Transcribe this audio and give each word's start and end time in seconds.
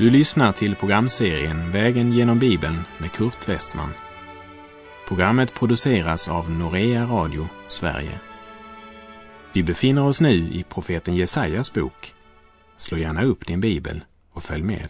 Du 0.00 0.10
lyssnar 0.10 0.52
till 0.52 0.76
programserien 0.76 1.70
Vägen 1.70 2.12
genom 2.12 2.38
Bibeln 2.38 2.78
med 2.98 3.12
Kurt 3.12 3.48
Westman. 3.48 3.90
Programmet 5.08 5.54
produceras 5.54 6.28
av 6.28 6.50
Norea 6.50 7.04
Radio 7.04 7.48
Sverige. 7.68 8.20
Vi 9.52 9.62
befinner 9.62 10.06
oss 10.06 10.20
nu 10.20 10.48
i 10.48 10.64
profeten 10.68 11.16
Jesajas 11.16 11.74
bok. 11.74 12.14
Slå 12.76 12.98
gärna 12.98 13.24
upp 13.24 13.46
din 13.46 13.60
bibel 13.60 14.04
och 14.32 14.42
följ 14.42 14.62
med. 14.62 14.88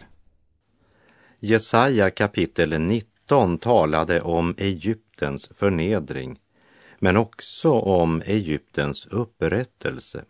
Jesaja 1.39 2.11
kapitel 2.11 2.81
19 2.81 3.57
talade 3.57 4.21
om 4.21 4.55
Egyptens 4.57 5.49
förnedring, 5.55 6.39
men 6.99 7.17
också 7.17 7.71
om 7.71 8.21
Egyptens 8.25 9.05
upprättelse. 9.05 10.23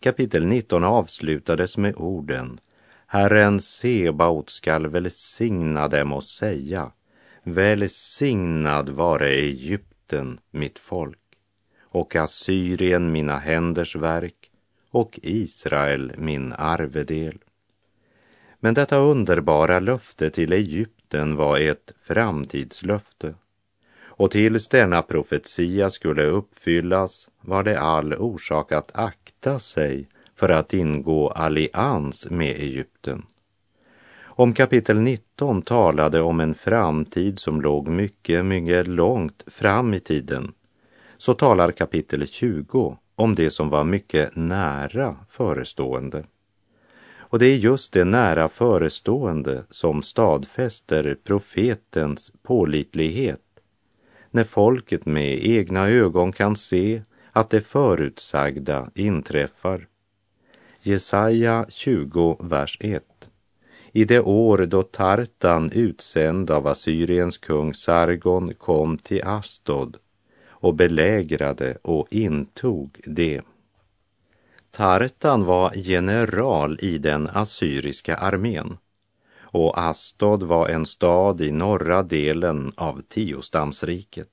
Kapitel 0.00 0.46
19 0.46 0.84
avslutades 0.84 1.76
med 1.76 1.94
orden 1.96 2.58
Herren 3.12 3.60
Sebaot 3.60 4.50
skall 4.50 4.86
välsigna 4.86 5.88
dem 5.88 6.12
och 6.12 6.24
säga 6.24 6.92
Välsignad 7.42 8.88
vare 8.88 9.28
Egypten, 9.28 10.40
mitt 10.50 10.78
folk, 10.78 11.18
och 11.82 12.16
Assyrien 12.16 13.12
mina 13.12 13.38
händers 13.38 13.96
verk 13.96 14.50
och 14.90 15.20
Israel 15.22 16.12
min 16.18 16.52
arvedel. 16.52 17.38
Men 18.60 18.74
detta 18.74 18.96
underbara 18.96 19.78
löfte 19.78 20.30
till 20.30 20.52
Egypten 20.52 21.36
var 21.36 21.58
ett 21.58 21.92
framtidslöfte. 22.02 23.34
Och 24.02 24.30
tills 24.30 24.68
denna 24.68 25.02
profetia 25.02 25.90
skulle 25.90 26.22
uppfyllas 26.22 27.28
var 27.40 27.62
det 27.62 27.80
all 27.80 28.14
orsak 28.14 28.72
att 28.72 28.90
akta 28.94 29.58
sig 29.58 30.08
för 30.40 30.48
att 30.48 30.74
ingå 30.74 31.28
allians 31.28 32.30
med 32.30 32.56
Egypten. 32.56 33.22
Om 34.22 34.54
kapitel 34.54 35.00
19 35.00 35.62
talade 35.62 36.20
om 36.20 36.40
en 36.40 36.54
framtid 36.54 37.38
som 37.38 37.60
låg 37.60 37.88
mycket, 37.88 38.44
mycket 38.44 38.88
långt 38.88 39.44
fram 39.46 39.94
i 39.94 40.00
tiden, 40.00 40.52
så 41.18 41.34
talar 41.34 41.72
kapitel 41.72 42.26
20 42.28 42.96
om 43.16 43.34
det 43.34 43.50
som 43.50 43.68
var 43.68 43.84
mycket 43.84 44.36
nära 44.36 45.16
förestående. 45.28 46.24
Och 47.18 47.38
det 47.38 47.46
är 47.46 47.56
just 47.56 47.92
det 47.92 48.04
nära 48.04 48.48
förestående 48.48 49.64
som 49.70 50.02
stadfäster 50.02 51.16
profetens 51.24 52.32
pålitlighet 52.42 53.40
när 54.30 54.44
folket 54.44 55.06
med 55.06 55.44
egna 55.44 55.88
ögon 55.88 56.32
kan 56.32 56.56
se 56.56 57.02
att 57.32 57.50
det 57.50 57.60
förutsagda 57.60 58.90
inträffar. 58.94 59.86
Jesaja 60.82 61.66
20, 61.68 62.36
vers 62.40 62.76
1. 62.80 63.02
I 63.92 64.04
det 64.04 64.20
år 64.20 64.58
då 64.58 64.82
Tartan, 64.82 65.70
utsänd 65.72 66.50
av 66.50 66.66
Assyriens 66.66 67.38
kung 67.38 67.74
Sargon, 67.74 68.54
kom 68.54 68.98
till 68.98 69.24
Astod 69.24 69.96
och 70.48 70.74
belägrade 70.74 71.76
och 71.82 72.06
intog 72.10 73.00
det. 73.04 73.40
Tartan 74.70 75.44
var 75.44 75.72
general 75.74 76.78
i 76.80 76.98
den 76.98 77.28
assyriska 77.32 78.16
armén 78.16 78.78
och 79.40 79.78
Astod 79.78 80.42
var 80.42 80.68
en 80.68 80.86
stad 80.86 81.40
i 81.40 81.52
norra 81.52 82.02
delen 82.02 82.72
av 82.76 83.00
tiostamsriket. 83.08 84.28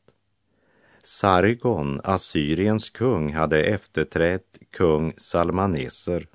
Sargon, 1.03 2.01
Assyriens 2.03 2.89
kung, 2.89 3.33
hade 3.33 3.63
efterträtt 3.63 4.57
kung 4.71 5.13
Salmaneser. 5.17 6.27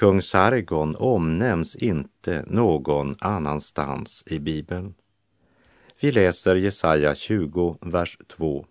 Kung 0.00 0.22
Sargon 0.22 0.96
omnämns 0.98 1.76
inte 1.76 2.44
någon 2.46 3.16
annanstans 3.18 4.22
i 4.26 4.38
Bibeln. 4.38 4.94
Vi 6.00 6.12
läser 6.12 6.54
Jesaja 6.54 7.14
20, 7.14 7.76
vers 7.80 8.18
2. 8.36 8.66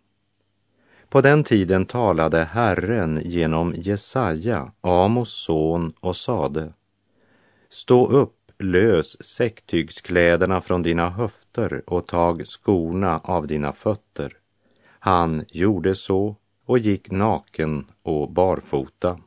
På 1.10 1.22
den 1.22 1.44
tiden 1.44 1.86
talade 1.86 2.44
Herren 2.44 3.22
genom 3.24 3.74
Jesaja, 3.78 4.72
Amos 4.82 5.30
son, 5.30 5.94
och 6.00 6.16
sade 6.16 6.74
Stå 7.70 8.08
upp, 8.08 8.52
lös 8.60 9.24
säcktygskläderna 9.24 10.62
från 10.62 10.84
dina 10.84 11.10
höfter 11.10 11.84
och 11.88 12.08
tag 12.08 12.48
skorna 12.48 13.20
av 13.24 13.48
dina 13.48 13.74
fötter. 13.74 14.38
Han 15.00 15.46
gjorde 15.48 15.96
så 15.96 16.36
och 16.66 16.80
gick 16.80 17.12
naken 17.12 17.86
och 18.04 18.32
barfota. 18.32 19.20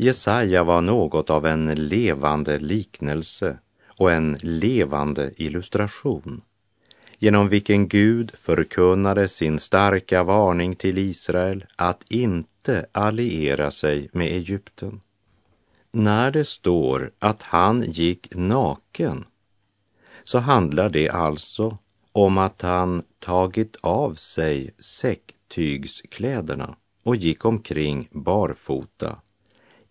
Jesaja 0.00 0.64
var 0.64 0.80
något 0.80 1.30
av 1.30 1.46
en 1.46 1.88
levande 1.88 2.58
liknelse 2.58 3.58
och 3.98 4.12
en 4.12 4.36
levande 4.42 5.32
illustration 5.36 6.42
genom 7.18 7.48
vilken 7.48 7.88
Gud 7.88 8.30
förkunnade 8.34 9.28
sin 9.28 9.58
starka 9.58 10.22
varning 10.22 10.74
till 10.74 10.98
Israel 10.98 11.64
att 11.76 12.02
inte 12.08 12.86
alliera 12.92 13.70
sig 13.70 14.08
med 14.12 14.26
Egypten. 14.26 15.00
När 15.90 16.30
det 16.30 16.44
står 16.44 17.12
att 17.18 17.42
han 17.42 17.82
gick 17.82 18.34
naken 18.34 19.24
så 20.24 20.38
handlar 20.38 20.88
det 20.88 21.08
alltså 21.08 21.78
om 22.12 22.38
att 22.38 22.62
han 22.62 23.02
tagit 23.18 23.76
av 23.80 24.14
sig 24.14 24.74
säcktygskläderna 24.78 26.76
och 27.02 27.16
gick 27.16 27.44
omkring 27.44 28.08
barfota, 28.12 29.16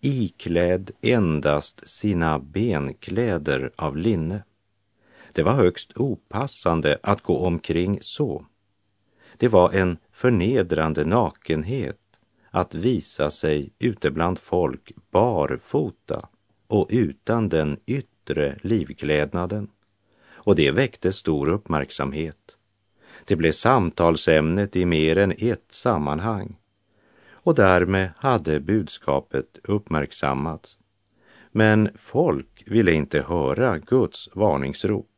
iklädd 0.07 0.91
endast 1.01 1.87
sina 1.87 2.39
benkläder 2.39 3.71
av 3.75 3.97
linne. 3.97 4.43
Det 5.31 5.43
var 5.43 5.53
högst 5.53 5.97
opassande 5.97 6.97
att 7.03 7.21
gå 7.21 7.37
omkring 7.39 7.97
så. 8.01 8.45
Det 9.37 9.47
var 9.47 9.73
en 9.73 9.97
förnedrande 10.11 11.05
nakenhet 11.05 11.99
att 12.49 12.73
visa 12.73 13.31
sig 13.31 13.69
ute 13.79 14.11
bland 14.11 14.39
folk 14.39 14.91
barfota 15.11 16.29
och 16.67 16.87
utan 16.89 17.49
den 17.49 17.79
yttre 17.85 18.57
livklädnaden. 18.61 19.69
Och 20.29 20.55
det 20.55 20.71
väckte 20.71 21.13
stor 21.13 21.49
uppmärksamhet. 21.49 22.57
Det 23.25 23.35
blev 23.35 23.51
samtalsämnet 23.51 24.75
i 24.75 24.85
mer 24.85 25.17
än 25.17 25.33
ett 25.37 25.65
sammanhang. 25.69 26.55
Och 27.47 27.55
därmed 27.55 28.09
hade 28.17 28.59
budskapet 28.59 29.57
uppmärksammats. 29.63 30.77
Men 31.51 31.89
folk 31.95 32.63
ville 32.65 32.91
inte 32.91 33.21
höra 33.21 33.77
Guds 33.77 34.29
varningsrop. 34.33 35.09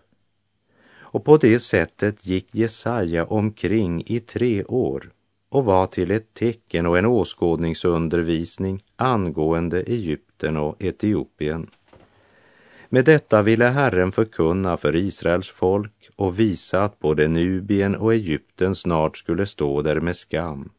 Och 0.99 1.25
på 1.25 1.37
det 1.37 1.59
sättet 1.59 2.25
gick 2.25 2.55
Jesaja 2.55 3.25
omkring 3.25 4.03
i 4.05 4.19
tre 4.19 4.63
år 4.63 5.11
och 5.49 5.65
var 5.65 5.87
till 5.87 6.11
ett 6.11 6.33
tecken 6.33 6.85
och 6.85 6.97
en 6.97 7.05
åskådningsundervisning 7.05 8.79
angående 8.95 9.81
Egypten 9.81 10.57
och 10.57 10.75
Etiopien. 10.79 11.69
Med 12.89 13.05
detta 13.05 13.41
ville 13.41 13.65
Herren 13.65 14.11
förkunna 14.11 14.77
för 14.77 14.95
Israels 14.95 15.49
folk 15.49 16.09
och 16.15 16.39
visa 16.39 16.83
att 16.83 16.99
både 16.99 17.27
Nubien 17.27 17.95
och 17.95 18.13
Egypten 18.13 18.75
snart 18.75 19.17
skulle 19.17 19.45
stå 19.45 19.81
där 19.81 19.99
med 19.99 20.15
skam. 20.15 20.69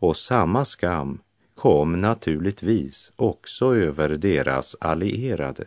Och 0.00 0.16
samma 0.16 0.64
skam 0.64 1.18
kom 1.54 2.00
naturligtvis 2.00 3.12
också 3.16 3.74
över 3.76 4.08
deras 4.08 4.76
allierade. 4.80 5.64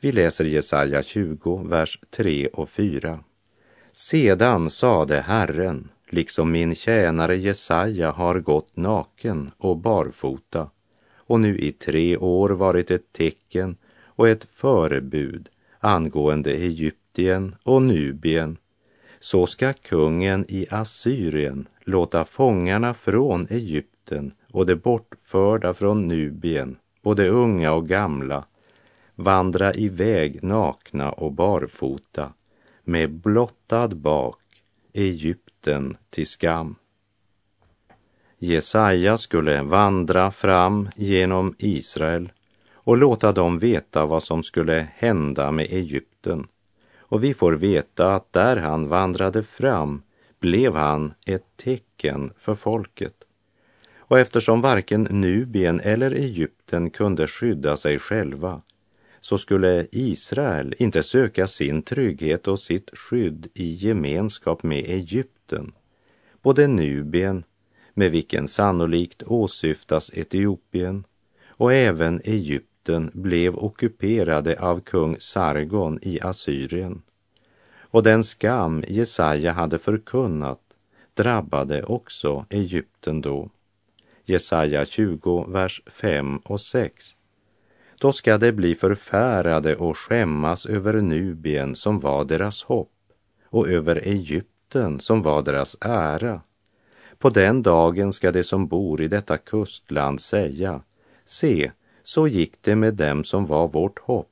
Vi 0.00 0.12
läser 0.12 0.44
Jesaja 0.44 1.02
20, 1.02 1.62
vers 1.64 1.98
3 2.10 2.46
och 2.46 2.68
4. 2.68 3.20
Sedan 3.92 4.70
sade 4.70 5.20
Herren, 5.20 5.88
liksom 6.08 6.52
min 6.52 6.74
tjänare 6.74 7.36
Jesaja 7.36 8.10
har 8.10 8.40
gått 8.40 8.76
naken 8.76 9.50
och 9.58 9.76
barfota 9.76 10.70
och 11.14 11.40
nu 11.40 11.58
i 11.58 11.72
tre 11.72 12.16
år 12.16 12.50
varit 12.50 12.90
ett 12.90 13.12
tecken 13.12 13.76
och 14.04 14.28
ett 14.28 14.44
förebud 14.44 15.48
angående 15.80 16.50
Egyptien 16.50 17.54
och 17.62 17.82
Nubien, 17.82 18.56
så 19.20 19.46
ska 19.46 19.72
kungen 19.72 20.44
i 20.48 20.66
Assyrien 20.70 21.66
låta 21.84 22.24
fångarna 22.24 22.94
från 22.94 23.46
Egypten 23.50 24.32
och 24.52 24.66
de 24.66 24.74
bortförda 24.74 25.74
från 25.74 26.08
Nubien, 26.08 26.76
både 27.02 27.28
unga 27.28 27.72
och 27.72 27.88
gamla, 27.88 28.44
vandra 29.14 29.74
iväg 29.74 30.42
nakna 30.42 31.12
och 31.12 31.32
barfota 31.32 32.32
med 32.84 33.10
blottad 33.10 33.88
bak 33.88 34.38
Egypten 34.92 35.96
till 36.10 36.26
skam. 36.26 36.74
Jesaja 38.38 39.18
skulle 39.18 39.62
vandra 39.62 40.30
fram 40.30 40.88
genom 40.96 41.54
Israel 41.58 42.32
och 42.74 42.96
låta 42.96 43.32
dem 43.32 43.58
veta 43.58 44.06
vad 44.06 44.22
som 44.22 44.42
skulle 44.42 44.88
hända 44.94 45.50
med 45.50 45.66
Egypten. 45.70 46.46
Och 46.98 47.24
vi 47.24 47.34
får 47.34 47.52
veta 47.52 48.14
att 48.14 48.32
där 48.32 48.56
han 48.56 48.88
vandrade 48.88 49.42
fram 49.42 50.02
blev 50.42 50.74
han 50.74 51.14
ett 51.26 51.56
tecken 51.56 52.32
för 52.36 52.54
folket. 52.54 53.14
Och 53.98 54.18
eftersom 54.18 54.60
varken 54.60 55.02
Nubien 55.02 55.80
eller 55.80 56.10
Egypten 56.10 56.90
kunde 56.90 57.26
skydda 57.26 57.76
sig 57.76 57.98
själva 57.98 58.62
så 59.20 59.38
skulle 59.38 59.86
Israel 59.92 60.74
inte 60.78 61.02
söka 61.02 61.46
sin 61.46 61.82
trygghet 61.82 62.48
och 62.48 62.60
sitt 62.60 62.90
skydd 62.92 63.48
i 63.54 63.72
gemenskap 63.72 64.62
med 64.62 64.84
Egypten, 64.84 65.72
både 66.42 66.66
Nubien, 66.66 67.44
med 67.94 68.10
vilken 68.10 68.48
sannolikt 68.48 69.22
åsyftas 69.22 70.10
Etiopien, 70.14 71.04
och 71.48 71.72
även 71.72 72.20
Egypten 72.24 73.10
blev 73.14 73.56
ockuperade 73.56 74.60
av 74.60 74.80
kung 74.80 75.16
Sargon 75.18 75.98
i 76.02 76.20
Assyrien. 76.20 77.02
Och 77.92 78.02
den 78.02 78.24
skam 78.24 78.84
Jesaja 78.88 79.52
hade 79.52 79.78
förkunnat 79.78 80.60
drabbade 81.14 81.82
också 81.82 82.46
Egypten 82.50 83.20
då. 83.20 83.50
Jesaja 84.24 84.84
20, 84.84 85.44
vers 85.48 85.82
5 85.86 86.38
och 86.38 86.60
6. 86.60 87.04
Då 87.98 88.12
ska 88.12 88.38
de 88.38 88.52
bli 88.52 88.74
förfärade 88.74 89.76
och 89.76 89.98
skämmas 89.98 90.66
över 90.66 91.00
Nubien 91.00 91.74
som 91.74 92.00
var 92.00 92.24
deras 92.24 92.62
hopp 92.62 92.92
och 93.44 93.68
över 93.68 93.96
Egypten 93.96 95.00
som 95.00 95.22
var 95.22 95.42
deras 95.42 95.76
ära. 95.80 96.40
På 97.18 97.30
den 97.30 97.62
dagen 97.62 98.12
ska 98.12 98.32
de 98.32 98.44
som 98.44 98.66
bor 98.66 99.02
i 99.02 99.08
detta 99.08 99.38
kustland 99.38 100.20
säga, 100.20 100.82
se, 101.26 101.70
så 102.02 102.28
gick 102.28 102.62
det 102.62 102.76
med 102.76 102.94
dem 102.94 103.24
som 103.24 103.46
var 103.46 103.68
vårt 103.68 103.98
hopp, 103.98 104.31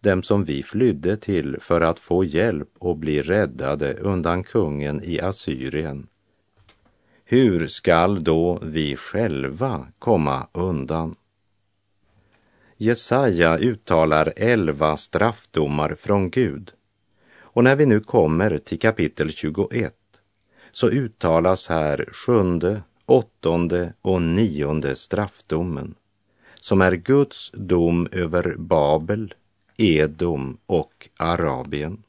dem 0.00 0.22
som 0.22 0.44
vi 0.44 0.62
flydde 0.62 1.16
till 1.16 1.56
för 1.60 1.80
att 1.80 1.98
få 1.98 2.24
hjälp 2.24 2.68
och 2.78 2.96
bli 2.96 3.22
räddade 3.22 3.94
undan 3.94 4.42
kungen 4.42 5.02
i 5.04 5.20
Assyrien. 5.20 6.06
Hur 7.24 7.66
skall 7.66 8.24
då 8.24 8.58
vi 8.62 8.96
själva 8.96 9.86
komma 9.98 10.48
undan? 10.52 11.14
Jesaja 12.76 13.58
uttalar 13.58 14.32
elva 14.36 14.96
straffdomar 14.96 15.94
från 15.98 16.30
Gud. 16.30 16.72
Och 17.38 17.64
när 17.64 17.76
vi 17.76 17.86
nu 17.86 18.00
kommer 18.00 18.58
till 18.58 18.78
kapitel 18.78 19.30
21 19.32 19.94
så 20.72 20.88
uttalas 20.88 21.68
här 21.68 22.08
sjunde, 22.12 22.82
åttonde 23.06 23.92
och 24.02 24.22
nionde 24.22 24.96
straffdomen 24.96 25.94
som 26.60 26.80
är 26.80 26.92
Guds 26.92 27.50
dom 27.54 28.08
över 28.12 28.54
Babel, 28.58 29.34
Edom 29.80 30.58
och 30.66 31.08
Arabien. 31.16 32.02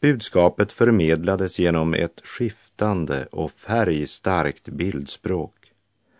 Budskapet 0.00 0.72
förmedlades 0.72 1.58
genom 1.58 1.94
ett 1.94 2.20
skiftande 2.24 3.26
och 3.26 3.50
färgstarkt 3.50 4.68
bildspråk 4.68 5.54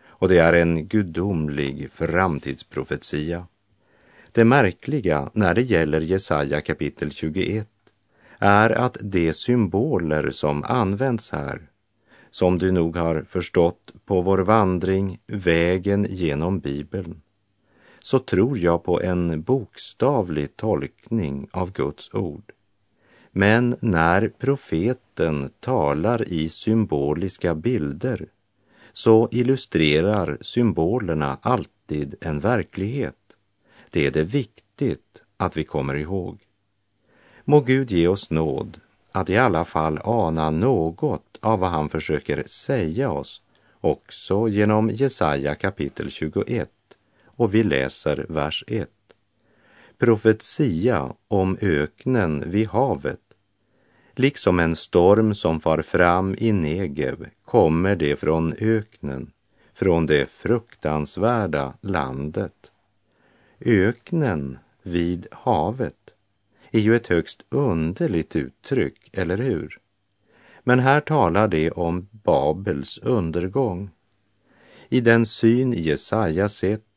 och 0.09 0.29
det 0.29 0.39
är 0.39 0.53
en 0.53 0.89
gudomlig 0.89 1.89
framtidsprofetia. 1.93 3.47
Det 4.33 4.45
märkliga 4.45 5.31
när 5.35 5.55
det 5.55 5.63
gäller 5.63 6.01
Jesaja 6.01 6.61
kapitel 6.61 7.13
21 7.13 7.69
är 8.39 8.71
att 8.71 8.97
de 9.01 9.33
symboler 9.33 10.31
som 10.31 10.65
används 10.65 11.31
här, 11.31 11.71
som 12.31 12.59
du 12.59 12.73
nog 12.73 12.97
har 12.97 13.23
förstått 13.23 13.95
på 14.05 14.21
vår 14.21 14.39
vandring 14.39 15.21
vägen 15.27 16.07
genom 16.11 16.61
Bibeln, 16.61 17.23
så 18.01 18.19
tror 18.19 18.59
jag 18.59 18.85
på 18.85 19.01
en 19.03 19.43
bokstavlig 19.43 20.57
tolkning 20.57 21.49
av 21.51 21.73
Guds 21.73 22.15
ord. 22.15 22.53
Men 23.31 23.77
när 23.81 24.29
profeten 24.29 25.51
talar 25.61 26.29
i 26.29 26.49
symboliska 26.49 27.55
bilder 27.55 28.27
så 28.93 29.29
illustrerar 29.31 30.39
symbolerna 30.41 31.39
alltid 31.43 32.15
en 32.21 32.41
verklighet. 32.41 33.15
Det 33.91 34.07
är 34.07 34.11
det 34.11 34.23
viktigt 34.23 35.23
att 35.37 35.57
vi 35.57 35.65
kommer 35.65 35.95
ihåg. 35.95 36.39
Må 37.45 37.61
Gud 37.61 37.91
ge 37.91 38.09
oss 38.09 38.31
nåd 38.31 38.81
att 39.13 39.31
i 39.31 39.37
alla 39.37 39.65
fall 39.65 39.99
ana 40.05 40.51
något 40.51 41.39
av 41.41 41.59
vad 41.59 41.71
han 41.71 41.89
försöker 41.89 42.45
säga 42.47 43.11
oss 43.11 43.43
också 43.81 44.49
genom 44.49 44.91
Jesaja 44.91 45.55
kapitel 45.55 46.11
21 46.11 46.71
och 47.39 47.55
vi 47.55 47.63
läser 47.63 48.27
vers 48.29 48.65
1. 48.67 48.89
Profetia 49.99 51.15
om 51.29 51.59
öknen 51.61 52.51
vid 52.51 52.69
havet 52.69 53.21
Liksom 54.19 54.61
en 54.61 54.77
storm 54.77 55.35
som 55.35 55.61
far 55.61 55.83
fram 55.83 56.35
i 56.39 56.53
Negev 56.53 57.27
kommer 57.45 57.97
det 57.97 58.17
från 58.17 58.55
öknen, 58.59 59.31
från 59.73 60.07
det 60.07 60.31
fruktansvärda 60.31 61.75
landet. 61.81 62.71
Öknen 63.61 64.59
vid 64.83 65.27
havet 65.31 66.11
är 66.71 66.81
ju 66.81 66.97
ett 66.97 67.07
högst 67.07 67.43
underligt 67.49 68.37
uttryck, 68.37 69.11
eller 69.13 69.39
hur? 69.39 69.79
Men 70.63 70.79
här 70.79 71.01
talar 71.01 71.49
det 71.49 71.71
om 71.71 72.09
Babels 72.11 72.99
undergång. 72.99 73.91
I 74.89 75.01
den 75.01 75.27
syn 75.27 75.73
Jesaja 75.73 76.49
sett 76.49 76.88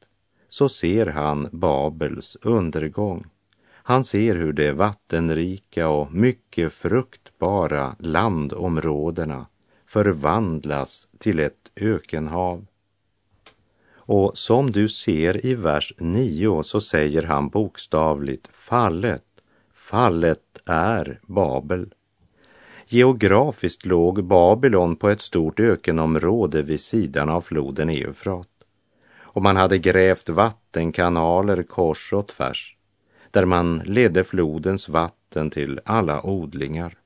så 0.52 0.70
ser 0.70 1.06
han 1.06 1.50
Babels 1.52 2.38
undergång. 2.42 3.26
Han 3.72 4.04
ser 4.04 4.36
hur 4.36 4.54
de 4.54 4.72
vattenrika 4.72 5.90
och 5.90 6.14
mycket 6.14 6.74
fruktbara 6.74 7.96
landområdena 8.00 9.46
förvandlas 9.88 11.08
till 11.20 11.40
ett 11.40 11.72
ökenhav. 11.76 12.66
Och 13.94 14.38
som 14.38 14.72
du 14.72 14.90
ser 14.90 15.46
i 15.46 15.56
vers 15.56 15.94
9 15.98 16.64
så 16.64 16.82
säger 16.82 17.24
han 17.24 17.50
bokstavligt 17.50 18.48
fallet, 18.52 19.26
fallet 19.74 20.60
är 20.66 21.20
Babel. 21.28 21.94
Geografiskt 22.88 23.86
låg 23.86 24.24
Babylon 24.24 24.96
på 24.96 25.10
ett 25.10 25.22
stort 25.22 25.60
ökenområde 25.60 26.62
vid 26.62 26.82
sidan 26.82 27.30
av 27.30 27.42
floden 27.42 27.90
Eufrat. 27.90 28.51
Och 29.34 29.42
man 29.42 29.56
hade 29.56 29.78
grävt 29.78 30.30
vattenkanaler 30.30 31.64
kors 31.64 32.14
och 32.14 32.28
tvärs 32.28 32.76
där 33.32 33.46
man 33.46 33.82
ledde 33.86 34.24
flodens 34.24 34.90
vatten 34.90 35.50
till 35.50 35.80
alla 35.86 36.26
odlingar. 36.26 36.98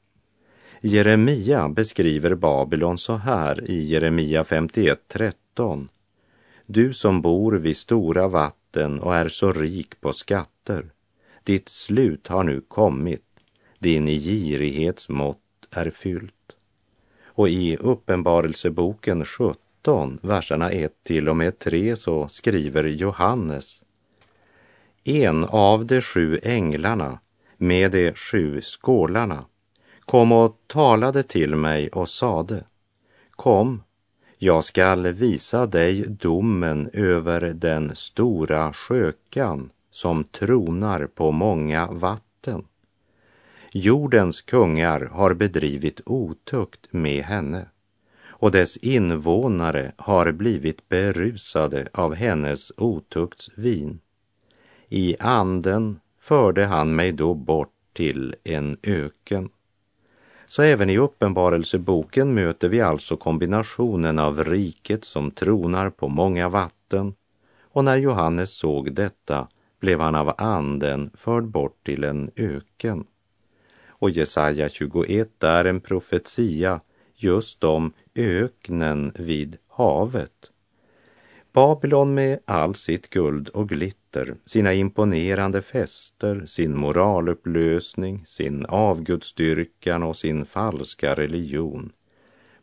Jeremia 0.82 1.70
beskriver 1.70 2.36
Babylon 2.36 2.98
så 2.98 3.15
här 3.15 3.70
i 3.72 3.84
Jeremia 3.84 4.44
51.13. 4.44 5.88
Du 6.65 6.94
som 6.94 7.22
bor 7.22 7.51
vid 7.51 7.77
stora 7.77 8.27
vatten 8.27 9.00
och 9.00 9.15
är 9.15 9.29
så 9.29 9.51
rik 9.51 10.01
på 10.01 10.13
skatter, 10.13 10.89
ditt 11.44 11.70
slut 11.70 12.27
har 12.27 12.44
nu 12.44 12.62
kommit, 12.67 13.24
din 13.79 14.05
girighets 14.05 15.10
mått 15.10 15.39
är 15.72 15.89
fyllt. 15.89 16.34
Och 17.25 17.50
i 17.50 17.77
Uppenbarelseboken 17.77 19.25
17, 19.25 19.55
verserna 20.22 20.72
1 20.72 20.94
till 21.04 21.30
och 21.30 21.38
med 21.38 21.60
3 21.60 21.96
så 21.96 22.27
skriver 22.27 22.84
Johannes 22.84 23.82
en 25.04 25.44
av 25.44 25.86
de 25.86 26.01
sju 26.01 26.39
änglarna 26.44 27.20
med 27.58 27.92
de 27.92 28.13
sju 28.13 28.62
skålarna 28.62 29.46
kom 30.00 30.32
och 30.32 30.58
talade 30.68 31.24
till 31.24 31.56
mig 31.56 31.89
och 31.89 32.10
sade 32.10 32.63
Kom, 33.32 33.84
jag 34.38 34.63
skall 34.63 35.08
visa 35.08 35.65
dig 35.65 36.06
domen 36.08 36.89
över 36.94 37.42
den 37.42 37.96
stora 37.96 38.74
skökan 38.74 39.70
som 39.92 40.24
tronar 40.24 41.08
på 41.08 41.32
många 41.32 41.88
vatten. 41.88 42.68
Jordens 43.72 44.42
kungar 44.42 45.01
har 45.01 45.34
bedrivit 45.34 46.01
otukt 46.06 46.88
med 46.92 47.24
henne 47.24 47.65
och 48.38 48.51
dess 48.51 48.77
invånare 48.77 49.92
har 49.98 50.32
blivit 50.32 50.89
berusade 50.89 51.88
av 51.94 52.13
hennes 52.15 52.72
otukts 52.77 53.50
vin. 53.56 54.00
I 54.89 55.15
anden 55.20 56.00
förde 56.20 56.65
han 56.65 56.96
mig 56.96 57.12
då 57.12 57.34
bort 57.34 57.74
till 57.94 58.36
en 58.44 58.77
öken. 58.84 59.50
Så 60.48 60.62
även 60.62 60.89
i 60.89 60.98
Uppenbarelseboken 60.98 62.34
möter 62.34 62.70
vi 62.70 62.82
alltså 62.82 63.18
kombinationen 63.18 64.20
av 64.20 64.44
riket 64.44 65.04
som 65.04 65.32
tronar 65.32 65.89
på 65.89 66.08
många 66.08 66.50
vatten 66.50 67.13
och 67.62 67.84
när 67.84 67.98
Johannes 67.98 68.58
såg 68.58 68.94
detta 68.94 69.48
blev 69.80 70.00
han 70.00 70.15
av 70.15 70.34
anden 70.38 71.12
förd 71.13 71.48
bort 71.48 71.86
till 71.86 72.04
en 72.04 72.32
öken. 72.36 73.06
Och 73.88 74.10
Jesaja 74.10 74.70
21 74.70 75.44
är 75.44 75.65
en 75.65 75.82
profetia 75.82 76.82
just 77.15 77.63
om 77.63 77.94
öknen 78.15 79.12
vid 79.15 79.57
havet. 79.67 80.51
Babylon 81.53 82.13
med 82.13 82.39
all 82.45 82.75
sitt 82.75 83.10
guld 83.10 83.50
och 83.50 83.69
glitter, 83.69 84.36
sina 84.45 84.74
imponerande 84.74 85.62
fester, 85.62 86.45
sin 86.45 86.77
moralupplösning, 86.77 88.25
sin 88.25 88.65
avgudsdyrkan 88.65 90.03
och 90.03 90.15
sin 90.15 90.45
falska 90.45 91.15
religion. 91.15 91.91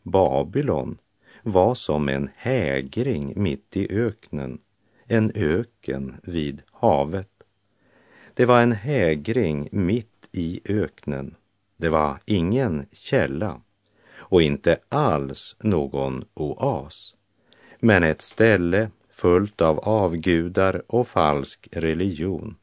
Babylon 0.02 0.98
var 1.42 1.74
som 1.74 2.08
en 2.08 2.30
hägring 2.36 3.32
mitt 3.36 3.76
i 3.76 3.96
öknen, 3.96 4.58
en 5.06 5.32
öken 5.34 6.16
vid 6.22 6.62
havet. 6.70 7.28
Det 8.34 8.44
var 8.44 8.60
en 8.60 8.72
hägring 8.72 9.68
mitt 9.72 10.28
i 10.32 10.60
öknen. 10.64 11.34
Det 11.76 11.88
var 11.88 12.18
ingen 12.24 12.86
källa 12.92 13.60
och 14.32 14.42
inte 14.42 14.78
alls 14.88 15.56
någon 15.60 16.24
oas, 16.34 17.14
men 17.80 18.02
ett 18.02 18.22
ställe 18.22 18.90
fullt 19.10 19.60
av 19.60 19.78
avgudar 19.78 20.82
och 20.86 21.08
falsk 21.08 21.68
religion. 21.72 22.56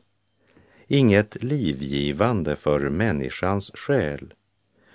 Inget 0.88 1.44
livgivande 1.44 2.56
för 2.56 2.90
människans 2.90 3.72
själ. 3.74 4.34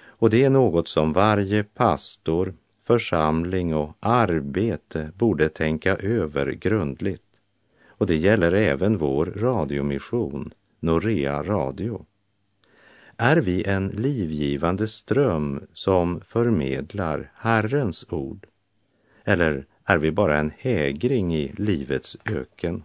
Och 0.04 0.30
det 0.30 0.44
är 0.44 0.50
något 0.50 0.88
som 0.88 1.12
varje 1.12 1.64
pastor, 1.64 2.54
församling 2.86 3.74
och 3.74 3.96
arbete 4.00 5.10
borde 5.16 5.48
tänka 5.48 5.96
över 5.96 6.46
grundligt. 6.52 7.22
Och 7.88 8.06
det 8.06 8.16
gäller 8.16 8.52
även 8.52 8.98
vår 8.98 9.26
radiomission, 9.26 10.52
Norea 10.80 11.42
Radio. 11.42 12.06
Är 13.18 13.36
vi 13.36 13.64
en 13.64 13.88
livgivande 13.88 14.88
ström 14.88 15.66
som 15.74 16.20
förmedlar 16.20 17.30
Herrens 17.34 18.06
ord? 18.08 18.46
Eller 19.24 19.66
är 19.84 19.98
vi 19.98 20.10
bara 20.10 20.38
en 20.38 20.52
hägring 20.58 21.34
i 21.34 21.52
livets 21.56 22.16
öken? 22.24 22.82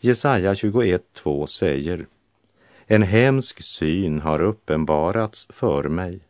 Jesaja 0.00 0.54
21.2 0.54 1.46
säger 1.46 2.06
En 2.86 3.02
hemsk 3.02 3.62
syn 3.62 4.20
har 4.20 4.40
uppenbarats 4.40 5.46
för 5.50 5.88
mig. 5.88 6.20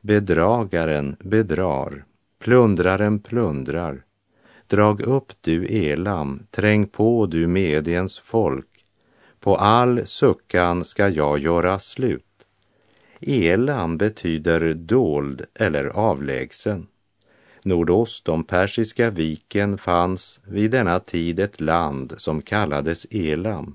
Bedragaren 0.00 1.16
bedrar, 1.20 2.04
plundraren 2.38 3.18
plundrar. 3.18 4.02
Drag 4.66 5.00
upp 5.00 5.32
du 5.40 5.66
Elam, 5.66 6.42
träng 6.50 6.86
på 6.86 7.26
du 7.26 7.46
Mediens 7.46 8.18
folk. 8.18 8.67
På 9.48 9.56
all 9.56 10.06
suckan 10.06 10.84
ska 10.84 11.08
jag 11.08 11.38
göra 11.38 11.78
slut. 11.78 12.46
Elam 13.20 13.98
betyder 13.98 14.74
dold 14.74 15.44
eller 15.54 15.84
avlägsen. 15.84 16.86
Nordost 17.62 18.28
om 18.28 18.44
Persiska 18.44 19.10
viken 19.10 19.78
fanns 19.78 20.40
vid 20.44 20.70
denna 20.70 21.00
tid 21.00 21.40
ett 21.40 21.60
land 21.60 22.14
som 22.18 22.42
kallades 22.42 23.06
Elam. 23.10 23.74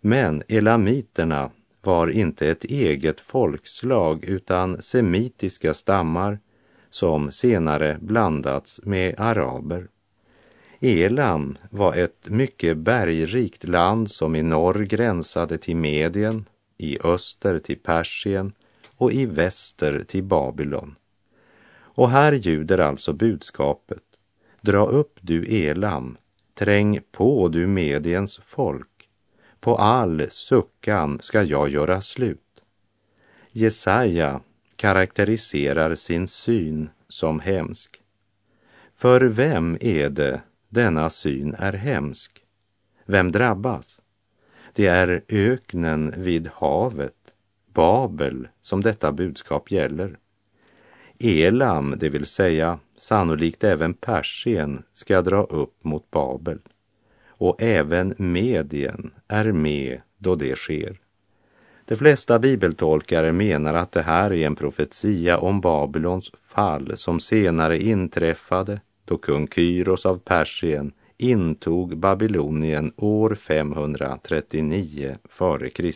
Men 0.00 0.42
elamiterna 0.48 1.50
var 1.82 2.08
inte 2.08 2.48
ett 2.48 2.64
eget 2.64 3.20
folkslag 3.20 4.24
utan 4.24 4.82
semitiska 4.82 5.74
stammar 5.74 6.38
som 6.90 7.30
senare 7.30 7.98
blandats 8.00 8.80
med 8.84 9.14
araber. 9.20 9.88
Elam 10.80 11.58
var 11.70 11.94
ett 11.94 12.28
mycket 12.28 12.76
bergrikt 12.76 13.68
land 13.68 14.10
som 14.10 14.36
i 14.36 14.42
norr 14.42 14.84
gränsade 14.84 15.58
till 15.58 15.76
Medien, 15.76 16.44
i 16.76 16.98
öster 17.04 17.58
till 17.58 17.78
Persien 17.78 18.52
och 18.96 19.12
i 19.12 19.26
väster 19.26 20.04
till 20.08 20.24
Babylon. 20.24 20.94
Och 21.78 22.10
här 22.10 22.32
ljuder 22.32 22.78
alltså 22.78 23.12
budskapet. 23.12 24.02
Dra 24.60 24.86
upp 24.86 25.18
du 25.20 25.44
Elam, 25.44 26.16
träng 26.54 27.00
på 27.12 27.48
du 27.48 27.66
Mediens 27.66 28.40
folk. 28.44 29.08
På 29.60 29.76
all 29.76 30.26
suckan 30.30 31.18
ska 31.22 31.42
jag 31.42 31.68
göra 31.68 32.00
slut. 32.00 32.62
Jesaja 33.50 34.40
karaktäriserar 34.76 35.94
sin 35.94 36.28
syn 36.28 36.90
som 37.08 37.40
hemsk. 37.40 38.02
För 38.94 39.20
vem 39.20 39.78
är 39.80 40.08
det 40.08 40.40
denna 40.68 41.10
syn 41.10 41.54
är 41.58 41.72
hemsk? 41.72 42.44
Vem 43.06 43.32
drabbas? 43.32 44.00
Det 44.72 44.86
är 44.86 45.24
öknen 45.28 46.14
vid 46.16 46.48
havet, 46.54 47.14
Babel, 47.74 48.48
som 48.60 48.80
detta 48.80 49.12
budskap 49.12 49.70
gäller. 49.70 50.18
Elam, 51.18 51.94
det 51.98 52.08
vill 52.08 52.26
säga 52.26 52.78
sannolikt 52.98 53.64
även 53.64 53.94
Persien, 53.94 54.82
ska 54.92 55.22
dra 55.22 55.42
upp 55.42 55.84
mot 55.84 56.10
Babel. 56.10 56.58
Och 57.26 57.62
även 57.62 58.14
Medien 58.18 59.10
är 59.28 59.52
med 59.52 60.00
då 60.18 60.34
det 60.34 60.56
sker. 60.56 61.00
De 61.84 61.96
flesta 61.96 62.38
bibeltolkare 62.38 63.32
menar 63.32 63.74
att 63.74 63.92
det 63.92 64.02
här 64.02 64.32
är 64.32 64.46
en 64.46 64.56
profetia 64.56 65.38
om 65.38 65.60
Babylons 65.60 66.30
fall 66.42 66.96
som 66.96 67.20
senare 67.20 67.82
inträffade 67.82 68.80
då 69.08 69.18
kung 69.18 69.48
Kyros 69.48 70.06
av 70.06 70.18
Persien 70.18 70.92
intog 71.16 71.96
Babylonien 71.96 72.92
år 72.96 73.34
539 73.34 75.16
f.Kr. 75.24 75.92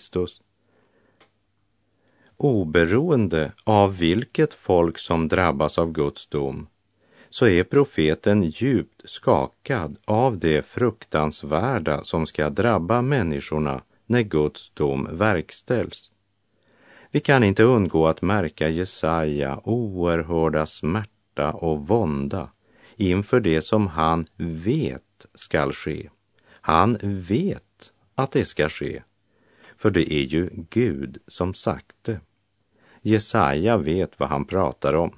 Oberoende 2.37 3.53
av 3.65 3.99
vilket 3.99 4.55
folk 4.55 4.99
som 4.99 5.29
drabbas 5.29 5.79
av 5.79 5.93
Guds 5.93 6.27
dom 6.27 6.67
så 7.31 7.47
är 7.47 7.65
profeten 7.65 8.43
djupt 8.43 9.03
skakad 9.05 9.97
av 10.05 10.39
det 10.39 10.67
fruktansvärda 10.67 12.05
som 12.05 12.27
ska 12.27 12.51
drabba 12.51 13.03
människorna 13.03 13.83
när 14.07 14.23
Guds 14.23 14.71
dom 14.71 15.09
verkställs. 15.13 16.13
Vi 17.11 17.21
kan 17.21 17.45
inte 17.45 17.63
undgå 17.63 18.07
att 18.07 18.23
märka 18.23 18.69
Jesaja 18.69 19.61
oerhörda 19.65 20.67
smärta 20.67 21.53
och 21.53 21.89
vånda 21.89 22.49
inför 22.97 23.41
det 23.41 23.63
som 23.63 23.87
han 23.87 24.27
vet 24.37 25.27
skall 25.35 25.73
ske. 25.73 26.11
Han 26.51 26.99
vet 27.03 27.93
att 28.15 28.33
det 28.33 28.45
ska 28.45 28.69
ske, 28.69 29.03
för 29.77 29.91
det 29.91 30.13
är 30.13 30.23
ju 30.23 30.51
Gud 30.71 31.19
som 31.27 31.55
sagt 31.55 31.97
det. 32.03 32.21
Jesaja 33.03 33.77
vet 33.77 34.21
vad 34.21 34.29
han 34.29 34.45
pratar 34.45 34.95
om. 34.95 35.11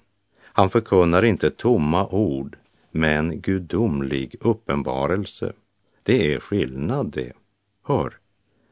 Han 0.42 0.70
förkunnar 0.70 1.24
inte 1.24 1.50
tomma 1.50 2.06
ord, 2.06 2.56
men 2.90 3.40
gudomlig 3.40 4.36
uppenbarelse. 4.40 5.52
Det 6.02 6.34
är 6.34 6.40
skillnad 6.40 7.12
det. 7.12 7.32
Hör, 7.86 8.18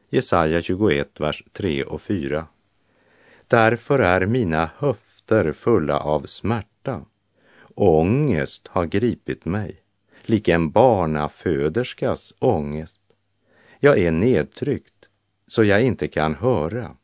Jesaja 0.09 0.61
21, 0.61 1.19
vers 1.19 1.43
3 1.53 1.83
och 1.83 2.01
4. 2.01 2.47
Därför 3.47 3.99
är 3.99 4.25
mina 4.25 4.69
höfter 4.77 5.51
fulla 5.51 5.99
av 5.99 6.21
smärta. 6.21 6.72
Ångest 7.75 8.67
har 8.67 8.85
gripit 8.85 9.45
mig, 9.45 9.81
lik 10.21 10.47
en 10.47 10.71
barnaföderskas 10.71 12.33
ångest. 12.39 12.99
Jag 13.79 13.99
är 13.99 14.11
nedtryckt, 14.11 15.05
så 15.47 15.63
jag 15.63 15.81
inte 15.81 16.07
kan 16.07 16.35
höra. 16.35 16.95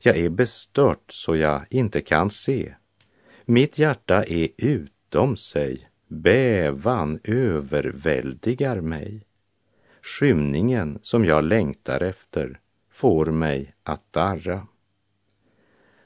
Jag 0.00 0.16
är 0.16 0.30
bestört 0.30 1.12
så 1.12 1.36
jag 1.36 1.62
inte 1.70 2.00
kan 2.00 2.30
se. 2.30 2.74
Mitt 3.44 3.78
hjärta 3.78 4.24
är 4.24 4.48
utom 4.56 5.36
sig, 5.36 5.88
bävan 6.08 7.20
överväldigar 7.24 8.80
mig. 8.80 9.26
Skymningen 10.02 10.98
som 11.02 11.24
jag 11.24 11.44
längtar 11.44 12.00
efter 12.00 12.60
får 12.90 13.26
mig 13.26 13.74
att 13.82 14.12
darra. 14.12 14.66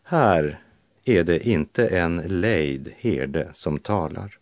Här 0.02 0.65
är 1.08 1.25
det 1.25 1.46
inte 1.46 1.86
en 1.86 2.16
lejd 2.16 2.92
herde 2.96 3.50
som 3.54 3.78
talar. 3.78 4.38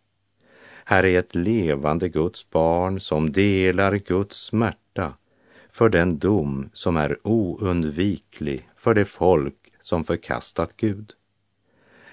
Här 0.85 1.04
är 1.04 1.18
ett 1.18 1.35
levande 1.35 2.09
Guds 2.09 2.50
barn 2.50 3.00
som 3.00 3.33
delar 3.33 3.94
Guds 3.97 4.37
smärta 4.37 5.14
för 5.71 5.88
den 5.88 6.18
dom 6.18 6.71
som 6.73 6.97
är 6.97 7.18
oundviklig 7.23 8.68
för 8.76 8.94
det 8.94 9.04
folk 9.04 9.73
som 9.80 10.04
förkastat 10.04 10.76
Gud. 10.76 11.12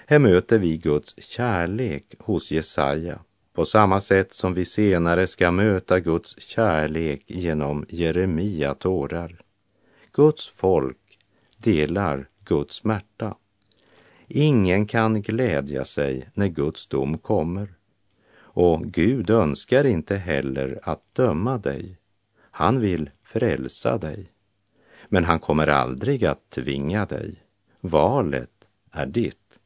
Här 0.06 0.18
möter 0.18 0.58
vi 0.58 0.76
Guds 0.76 1.22
kärlek 1.22 2.14
hos 2.18 2.50
Jesaja 2.50 3.18
på 3.52 3.64
samma 3.64 4.00
sätt 4.00 4.32
som 4.32 4.54
vi 4.54 4.64
senare 4.64 5.26
ska 5.26 5.50
möta 5.50 6.00
Guds 6.00 6.40
kärlek 6.40 7.22
genom 7.26 7.86
Jeremia 7.88 8.74
tårar. 8.74 9.40
Guds 10.12 10.48
folk 10.48 11.18
delar 11.56 12.28
Guds 12.44 12.74
smärta. 12.74 13.34
Ingen 14.28 14.86
kan 14.86 15.22
glädja 15.22 15.84
sig 15.84 16.28
när 16.34 16.48
Guds 16.48 16.86
dom 16.86 17.18
kommer. 17.18 17.74
Och 18.34 18.84
Gud 18.84 19.30
önskar 19.30 19.84
inte 19.84 20.16
heller 20.16 20.80
att 20.82 21.14
döma 21.14 21.58
dig. 21.58 21.98
Han 22.50 22.80
vill 22.80 23.10
frälsa 23.22 23.98
dig. 23.98 24.32
Men 25.08 25.24
han 25.24 25.38
kommer 25.38 25.66
aldrig 25.66 26.24
att 26.24 26.50
tvinga 26.50 27.06
dig. 27.06 27.42
Valet 27.80 28.68
är 28.90 29.06
ditt. 29.06 29.58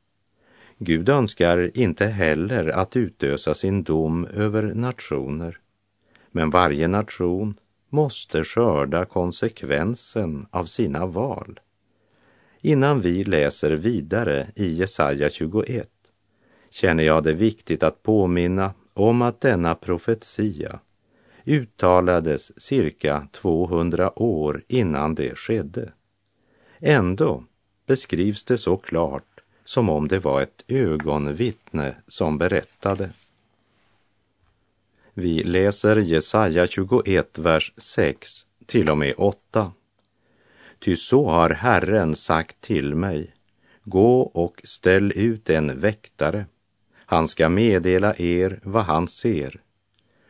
Gud 0.79 1.09
önskar 1.09 1.79
inte 1.79 2.07
heller 2.07 2.69
att 2.69 2.97
utösa 2.97 3.55
sin 3.55 3.83
dom 3.83 4.25
över 4.25 4.63
nationer. 4.63 5.59
Men 6.31 6.51
varje 6.51 6.89
nation 6.89 7.55
måste 7.89 8.45
skörda 8.45 9.05
konsekvensen 9.05 10.47
av 10.51 10.65
sina 10.65 11.07
val. 11.07 11.61
Innan 12.61 13.01
vi 13.01 13.25
läser 13.25 13.71
vidare 13.71 14.47
i 14.55 14.73
Jesaja 14.75 15.31
21 15.31 15.89
känner 16.71 17.05
jag 17.05 17.25
det 17.25 17.33
viktigt 17.33 17.83
att 17.83 18.03
påminna 18.03 18.75
om 18.95 19.23
att 19.23 19.41
denna 19.41 19.75
profetia 19.75 20.81
uttalades 21.45 22.61
cirka 22.61 23.29
200 23.33 24.19
år 24.23 24.63
innan 24.69 25.15
det 25.15 25.39
skedde. 25.39 25.93
Ändå 26.79 27.45
beskrivs 27.87 28.45
det 28.45 28.59
så 28.59 28.77
klart 28.77 29.41
som 29.65 29.89
om 29.89 30.09
det 30.09 30.19
var 30.19 30.43
ett 30.43 30.65
ögonvittne 30.69 31.97
som 32.09 32.39
berättade. 32.39 33.11
Vi 35.15 35.43
läser 35.43 35.97
Jesaja 35.97 36.67
21, 36.67 37.39
vers 37.39 37.73
6 37.77 38.47
till 38.67 38.91
och 38.91 38.99
med 38.99 39.15
8. 39.17 39.73
Ty 40.79 40.97
så 40.97 41.29
har 41.29 41.51
Herren 41.51 42.17
sagt 42.17 42.61
till 42.61 42.95
mig, 42.95 43.35
gå 43.85 44.21
och 44.21 44.61
ställ 44.65 45.13
ut 45.15 45.51
en 45.51 45.81
väktare. 45.81 46.47
Han 46.95 47.29
ska 47.29 47.49
meddela 47.49 48.15
er 48.17 48.61
vad 48.63 48.85
han 48.85 49.09
ser. 49.09 49.61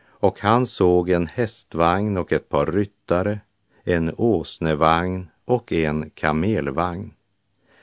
Och 0.07 0.39
han 0.39 0.65
såg 0.65 1.09
en 1.09 1.27
hästvagn 1.27 2.17
och 2.17 2.31
ett 2.31 2.49
par 2.49 2.65
ryttare, 2.65 3.39
en 3.83 4.13
åsnevagn 4.17 5.27
och 5.45 5.71
en 5.71 6.09
kamelvagn. 6.09 7.13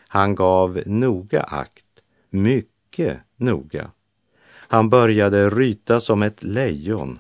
Han 0.08 0.34
gav 0.34 0.82
noga 0.86 1.42
akt, 1.42 1.86
mycket 2.30 3.18
noga. 3.36 3.90
Han 4.54 4.88
började 4.88 5.50
ryta 5.50 6.00
som 6.00 6.22
ett 6.22 6.42
lejon. 6.42 7.18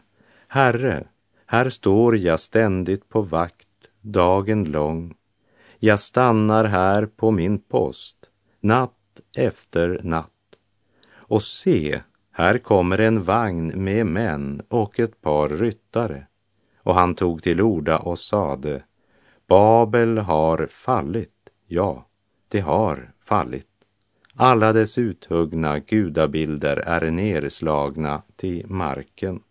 Herre, 0.48 1.06
här 1.46 1.70
står 1.70 2.16
jag 2.16 2.40
ständigt 2.40 3.08
på 3.08 3.22
vakt, 3.22 3.68
dagen 4.00 4.64
lång. 4.64 5.14
Jag 5.84 6.00
stannar 6.00 6.64
här 6.64 7.06
på 7.06 7.30
min 7.30 7.58
post, 7.58 8.16
natt 8.60 9.20
efter 9.36 10.00
natt. 10.02 10.30
Och 11.10 11.42
se, 11.42 12.00
här 12.30 12.58
kommer 12.58 12.98
en 12.98 13.22
vagn 13.22 13.72
med 13.84 14.06
män 14.06 14.62
och 14.68 15.00
ett 15.00 15.20
par 15.20 15.48
ryttare. 15.48 16.26
Och 16.82 16.94
han 16.94 17.14
tog 17.14 17.42
till 17.42 17.60
orda 17.60 17.98
och 17.98 18.18
sade, 18.18 18.82
Babel 19.46 20.18
har 20.18 20.66
fallit, 20.70 21.48
ja, 21.66 22.06
det 22.48 22.60
har 22.60 23.12
fallit. 23.18 23.70
Alla 24.34 24.72
dess 24.72 24.98
uthuggna 24.98 25.78
gudabilder 25.78 26.76
är 26.76 27.10
nerslagna 27.10 28.22
till 28.36 28.66
marken. 28.66 29.42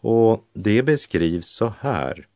Och 0.00 0.48
det 0.52 0.82
beskrivs 0.82 1.46
så 1.46 1.72
här 1.80 2.26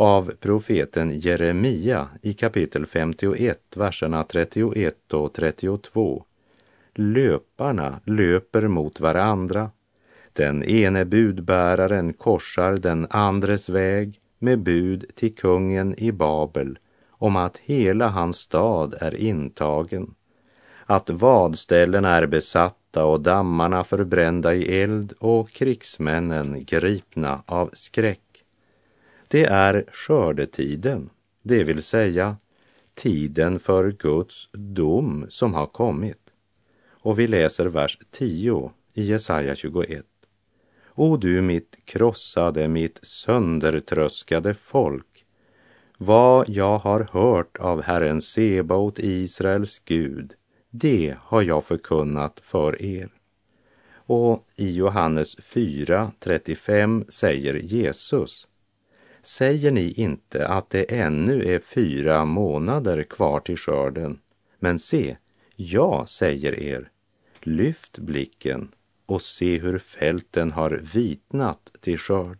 av 0.00 0.32
profeten 0.40 1.20
Jeremia 1.20 2.08
i 2.22 2.32
kapitel 2.32 2.86
51, 2.86 3.58
verserna 3.76 4.24
31 4.24 5.12
och 5.12 5.32
32. 5.32 6.24
Löparna 6.94 8.00
löper 8.04 8.68
mot 8.68 9.00
varandra. 9.00 9.70
Den 10.32 10.64
ene 10.64 11.04
budbäraren 11.04 12.12
korsar 12.12 12.76
den 12.76 13.06
andres 13.10 13.68
väg 13.68 14.20
med 14.38 14.62
bud 14.62 15.04
till 15.14 15.34
kungen 15.34 15.94
i 15.98 16.12
Babel 16.12 16.78
om 17.10 17.36
att 17.36 17.58
hela 17.58 18.08
hans 18.08 18.36
stad 18.36 18.94
är 19.00 19.14
intagen, 19.14 20.14
att 20.86 21.10
vadställena 21.10 22.16
är 22.16 22.26
besatta 22.26 23.04
och 23.04 23.20
dammarna 23.20 23.84
förbrända 23.84 24.54
i 24.54 24.82
eld 24.82 25.12
och 25.18 25.50
krigsmännen 25.50 26.64
gripna 26.64 27.42
av 27.46 27.70
skräck. 27.72 28.29
Det 29.30 29.44
är 29.44 29.84
skördetiden, 29.92 31.10
det 31.42 31.64
vill 31.64 31.82
säga 31.82 32.36
tiden 32.94 33.58
för 33.58 33.90
Guds 33.90 34.48
dom 34.52 35.26
som 35.28 35.54
har 35.54 35.66
kommit. 35.66 36.32
Och 36.88 37.18
vi 37.18 37.26
läser 37.26 37.66
vers 37.66 37.98
10 38.10 38.72
i 38.94 39.02
Jesaja 39.02 39.56
21. 39.56 40.06
O 40.94 41.16
du 41.16 41.42
mitt 41.42 41.78
krossade, 41.84 42.68
mitt 42.68 42.98
söndertröskade 43.02 44.54
folk, 44.54 45.24
vad 45.98 46.48
jag 46.48 46.78
har 46.78 47.08
hört 47.12 47.56
av 47.58 47.82
Herren 47.82 48.20
Sebaot, 48.20 48.98
Israels 48.98 49.78
Gud, 49.84 50.34
det 50.70 51.16
har 51.20 51.42
jag 51.42 51.64
förkunnat 51.64 52.40
för 52.42 52.82
er. 52.82 53.08
Och 53.94 54.46
i 54.56 54.70
Johannes 54.70 55.38
4.35 55.38 57.10
säger 57.10 57.54
Jesus, 57.54 58.46
Säger 59.22 59.70
ni 59.70 59.92
inte 59.92 60.48
att 60.48 60.70
det 60.70 60.82
ännu 60.82 61.54
är 61.54 61.58
fyra 61.58 62.24
månader 62.24 63.02
kvar 63.02 63.40
till 63.40 63.56
skörden? 63.56 64.18
Men 64.58 64.78
se, 64.78 65.16
jag 65.56 66.08
säger 66.08 66.58
er, 66.58 66.90
lyft 67.40 67.98
blicken 67.98 68.68
och 69.06 69.22
se 69.22 69.58
hur 69.58 69.78
fälten 69.78 70.52
har 70.52 70.70
vitnat 70.94 71.72
till 71.80 71.98
skörd. 71.98 72.38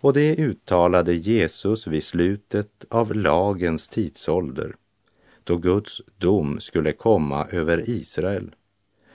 Och 0.00 0.12
det 0.12 0.36
uttalade 0.36 1.14
Jesus 1.14 1.86
vid 1.86 2.04
slutet 2.04 2.84
av 2.90 3.14
lagens 3.14 3.88
tidsålder, 3.88 4.76
då 5.44 5.56
Guds 5.56 6.02
dom 6.16 6.60
skulle 6.60 6.92
komma 6.92 7.46
över 7.50 7.90
Israel, 7.90 8.54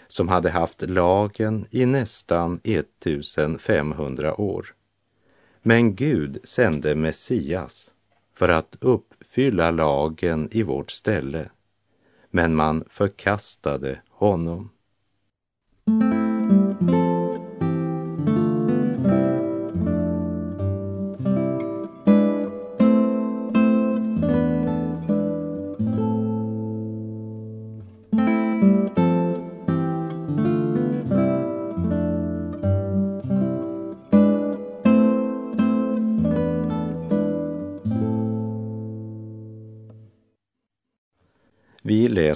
som 0.07 0.29
hade 0.29 0.49
haft 0.49 0.81
lagen 0.81 1.65
i 1.71 1.85
nästan 1.85 2.59
1500 2.63 4.41
år. 4.41 4.75
Men 5.61 5.95
Gud 5.95 6.37
sände 6.43 6.95
Messias 6.95 7.91
för 8.33 8.49
att 8.49 8.75
uppfylla 8.79 9.71
lagen 9.71 10.49
i 10.51 10.63
vårt 10.63 10.91
ställe. 10.91 11.49
Men 12.29 12.55
man 12.55 12.83
förkastade 12.89 14.01
honom. 14.09 14.69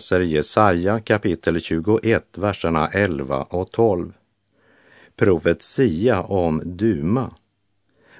Läser 0.05 0.21
Jesaja 0.21 0.99
kapitel 0.99 1.61
21, 1.61 2.37
verserna 2.37 2.87
11 2.87 3.43
och 3.43 3.71
12. 3.71 4.13
Profetia 5.15 6.21
om 6.21 6.61
Duma. 6.65 7.35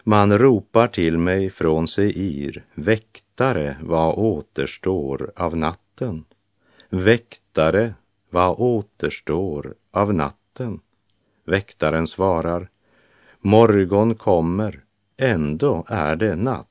Man 0.04 0.38
ropar 0.38 0.88
till 0.88 1.18
mig 1.18 1.50
från 1.50 1.88
Seir, 1.88 2.66
väktare, 2.74 3.78
vad 3.82 4.16
återstår 4.18 5.32
av 5.36 5.58
natten? 5.58 6.26
Väktare, 6.90 7.94
vad 8.30 8.56
återstår 8.60 9.74
av 9.92 10.14
natten? 10.14 10.80
Väktaren 11.46 12.08
svarar, 12.08 12.70
morgon 13.40 14.16
kommer, 14.16 14.84
ändå 15.18 15.86
är 15.88 16.16
det 16.16 16.36
natt. 16.36 16.68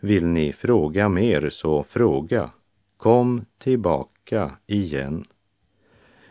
Vill 0.00 0.26
ni 0.26 0.52
fråga 0.52 1.08
mer 1.08 1.48
så 1.48 1.82
fråga, 1.82 2.50
Kom 2.98 3.44
tillbaka 3.58 4.17
igen. 4.66 5.24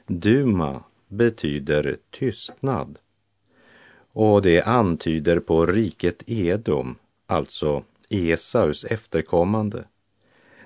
Duma 0.07 0.83
betyder 1.07 1.97
tystnad 2.11 2.99
och 4.13 4.41
det 4.41 4.61
antyder 4.61 5.39
på 5.39 5.65
riket 5.65 6.23
Edom, 6.27 6.95
alltså 7.27 7.83
Esaus 8.09 8.85
efterkommande. 8.85 9.85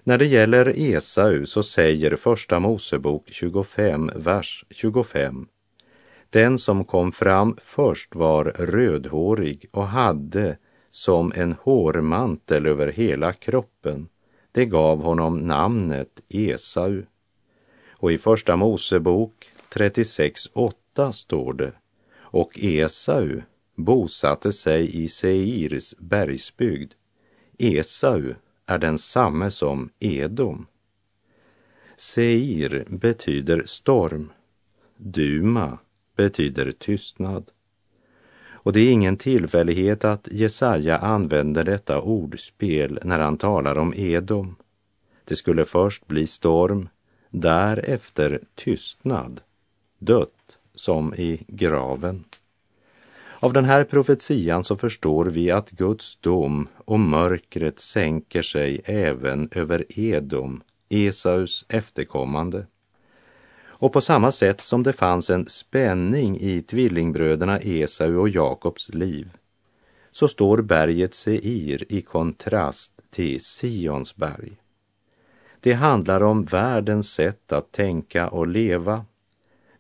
När 0.04 0.18
det 0.18 0.26
gäller 0.26 0.80
Esau 0.80 1.46
så 1.46 1.64
säger 1.64 2.16
Första 2.16 2.60
Mosebok 2.60 3.24
25, 3.32 4.12
vers 4.16 4.66
25. 4.70 5.48
Den 6.30 6.60
som 6.60 6.86
kom 6.86 7.12
fram 7.12 7.58
först 7.62 8.16
var 8.16 8.46
rödhårig 8.46 9.66
och 9.72 9.88
hade 9.88 10.58
som 10.90 11.32
en 11.36 11.56
hårmantel 11.62 12.66
över 12.66 12.88
hela 12.88 13.34
kroppen 13.34 14.08
det 14.52 14.66
gav 14.66 15.04
honom 15.04 15.38
namnet 15.38 16.22
Esau. 16.30 17.02
Och 18.02 18.12
i 18.12 18.18
Första 18.18 18.56
Mosebok 18.56 19.50
36.8 19.70 21.12
står 21.12 21.54
det, 21.54 21.72
och 22.20 22.60
Esau 22.60 23.42
bosatte 23.76 24.52
sig 24.52 25.04
i 25.04 25.08
Seirs 25.08 25.96
bergsbygd. 25.98 26.94
Esau 27.58 28.34
är 28.66 28.78
densamme 28.78 29.52
som 29.52 29.90
Edom. 30.00 30.68
Seir 31.98 32.86
betyder 32.88 33.64
storm. 33.66 34.32
Duma 34.98 35.78
betyder 36.16 36.72
tystnad. 36.72 37.52
Och 38.44 38.74
det 38.74 38.80
är 38.80 38.92
ingen 38.92 39.18
tillfällighet 39.18 40.06
att 40.06 40.28
Jesaja 40.32 40.98
använder 40.98 41.64
detta 41.64 42.02
ordspel 42.02 43.00
när 43.04 43.20
han 43.20 43.38
talar 43.38 43.76
om 43.78 43.94
Edom. 43.96 44.56
Det 45.26 45.36
skulle 45.36 45.66
först 45.66 46.08
bli 46.08 46.28
storm, 46.28 46.90
därefter 47.32 48.42
tystnad, 48.56 49.42
dött 50.00 50.58
som 50.76 51.16
i 51.16 51.44
graven. 51.48 52.24
Av 53.40 53.54
den 53.54 53.66
här 53.66 53.84
profetian 53.84 54.64
så 54.64 54.76
förstår 54.76 55.26
vi 55.26 55.52
att 55.52 55.72
Guds 55.72 56.16
dom 56.16 56.68
och 56.86 57.00
mörkret 57.00 57.80
sänker 57.80 58.42
sig 58.42 58.82
även 58.86 59.50
över 59.52 60.00
Edom, 60.00 60.64
Esaus 60.90 61.66
efterkommande. 61.70 62.66
Och 63.64 63.94
på 63.94 64.02
samma 64.02 64.32
sätt 64.32 64.62
som 64.62 64.84
det 64.84 64.94
fanns 64.94 65.30
en 65.30 65.48
spänning 65.48 66.40
i 66.40 66.62
tvillingbröderna 66.62 67.60
Esau 67.60 68.20
och 68.20 68.30
Jakobs 68.30 68.90
liv, 68.90 69.32
så 70.12 70.28
står 70.28 70.62
berget 70.62 71.14
Seir 71.14 71.94
i 71.94 72.02
kontrast 72.02 72.92
till 73.10 73.42
Sions 73.42 74.16
berg. 74.16 74.61
Det 75.64 75.74
handlar 75.74 76.24
om 76.24 76.44
världens 76.44 77.14
sätt 77.14 77.52
att 77.52 77.72
tänka 77.72 78.28
och 78.28 78.48
leva, 78.48 79.06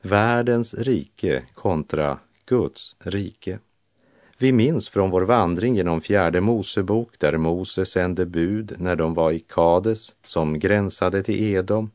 världens 0.01 0.73
rike 0.73 1.43
kontra 1.53 2.17
Guds 2.45 2.95
rike. 2.99 3.59
Vi 4.37 4.51
minns 4.51 4.89
från 4.89 5.09
vår 5.09 5.21
vandring 5.21 5.75
genom 5.75 6.01
fjärde 6.01 6.41
Mosebok 6.41 7.09
där 7.19 7.37
Mose 7.37 7.85
sände 7.85 8.25
bud 8.25 8.75
när 8.77 8.95
de 8.95 9.13
var 9.13 9.31
i 9.31 9.39
Kades 9.39 10.15
som 10.25 10.59
gränsade 10.59 11.23
till 11.23 11.43
Edom 11.43 11.91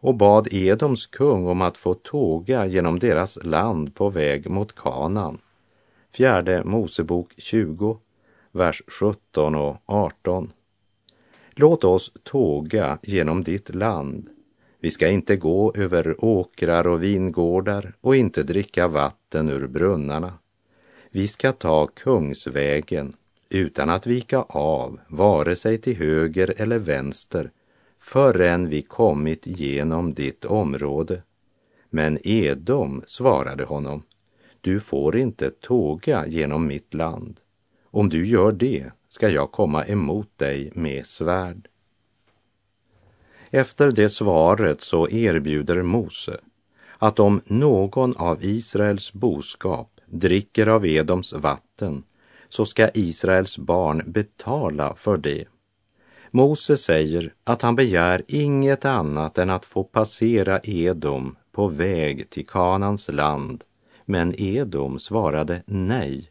och 0.00 0.14
bad 0.14 0.48
Edoms 0.52 1.06
kung 1.06 1.46
om 1.46 1.62
att 1.62 1.76
få 1.76 1.94
tåga 1.94 2.66
genom 2.66 2.98
deras 2.98 3.38
land 3.44 3.94
på 3.94 4.08
väg 4.08 4.50
mot 4.50 4.74
Kanan. 4.74 5.38
Fjärde 6.12 6.64
Mosebok 6.64 7.34
20, 7.36 7.98
vers 8.52 8.82
17 8.88 9.54
och 9.54 9.76
18. 9.86 10.52
Låt 11.60 11.84
oss 11.84 12.12
tåga 12.22 12.98
genom 13.02 13.44
ditt 13.44 13.74
land. 13.74 14.30
Vi 14.80 14.90
ska 14.90 15.08
inte 15.08 15.36
gå 15.36 15.72
över 15.76 16.24
åkrar 16.24 16.86
och 16.86 17.02
vingårdar 17.02 17.94
och 18.00 18.16
inte 18.16 18.42
dricka 18.42 18.88
vatten 18.88 19.50
ur 19.50 19.66
brunnarna. 19.66 20.32
Vi 21.10 21.28
ska 21.28 21.52
ta 21.52 21.86
kungsvägen 21.86 23.16
utan 23.48 23.90
att 23.90 24.06
vika 24.06 24.42
av, 24.42 25.00
vare 25.08 25.56
sig 25.56 25.78
till 25.78 25.96
höger 25.96 26.54
eller 26.56 26.78
vänster, 26.78 27.50
förrän 27.98 28.68
vi 28.68 28.82
kommit 28.82 29.46
genom 29.46 30.14
ditt 30.14 30.44
område. 30.44 31.22
Men 31.90 32.18
Edom 32.22 33.02
svarade 33.06 33.64
honom, 33.64 34.02
du 34.60 34.80
får 34.80 35.16
inte 35.16 35.50
tåga 35.50 36.26
genom 36.26 36.66
mitt 36.66 36.94
land. 36.94 37.40
Om 37.84 38.08
du 38.08 38.26
gör 38.26 38.52
det 38.52 38.92
ska 39.08 39.28
jag 39.28 39.52
komma 39.52 39.84
emot 39.84 40.38
dig 40.38 40.72
med 40.74 41.06
svärd. 41.06 41.68
Efter 43.50 43.90
det 43.90 44.08
svaret 44.08 44.80
så 44.80 45.08
erbjuder 45.08 45.82
Mose 45.82 46.40
att 46.98 47.20
om 47.20 47.40
någon 47.44 48.16
av 48.16 48.44
Israels 48.44 49.12
boskap 49.12 50.00
dricker 50.06 50.66
av 50.66 50.86
Edoms 50.86 51.32
vatten 51.32 52.04
så 52.48 52.64
ska 52.64 52.88
Israels 52.94 53.58
barn 53.58 54.02
betala 54.06 54.94
för 54.94 55.16
det. 55.16 55.44
Mose 56.30 56.76
säger 56.76 57.34
att 57.44 57.62
han 57.62 57.76
begär 57.76 58.22
inget 58.28 58.84
annat 58.84 59.38
än 59.38 59.50
att 59.50 59.64
få 59.64 59.84
passera 59.84 60.60
Edom 60.62 61.36
på 61.52 61.68
väg 61.68 62.30
till 62.30 62.46
Kanans 62.46 63.08
land, 63.08 63.64
men 64.04 64.34
Edom 64.40 64.98
svarade 64.98 65.62
nej 65.66 66.30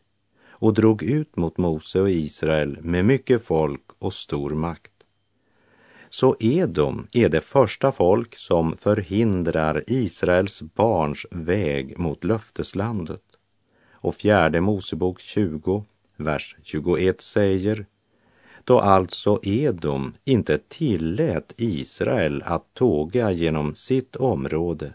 och 0.60 0.74
drog 0.74 1.04
ut 1.04 1.38
mot 1.38 1.58
Mose 1.58 2.02
och 2.02 2.10
Israel 2.10 2.78
med 2.82 3.06
mycket 3.06 3.44
folk 3.44 3.82
och 4.00 4.14
stor 4.14 4.50
makt. 4.50 4.92
Så 6.10 6.36
Edom 6.40 7.08
är 7.12 7.30
det 7.30 7.42
första 7.42 7.92
folk 7.92 8.36
som 8.36 8.78
förhindrar 8.78 9.84
Israels 9.88 10.62
barns 10.62 11.26
väg 11.32 12.00
mot 12.00 12.24
löfteslandet. 12.24 13.24
Och 13.92 14.16
fjärde 14.16 14.62
Mosebok 14.62 15.20
20, 15.20 15.86
vers 16.18 16.56
21 16.64 17.22
säger 17.22 17.86
då 18.64 18.80
alltså 18.80 19.40
Edom 19.44 20.14
inte 20.26 20.58
tillät 20.58 21.54
Israel 21.58 22.44
att 22.46 22.74
tåga 22.74 23.32
genom 23.32 23.76
sitt 23.76 24.16
område 24.16 24.94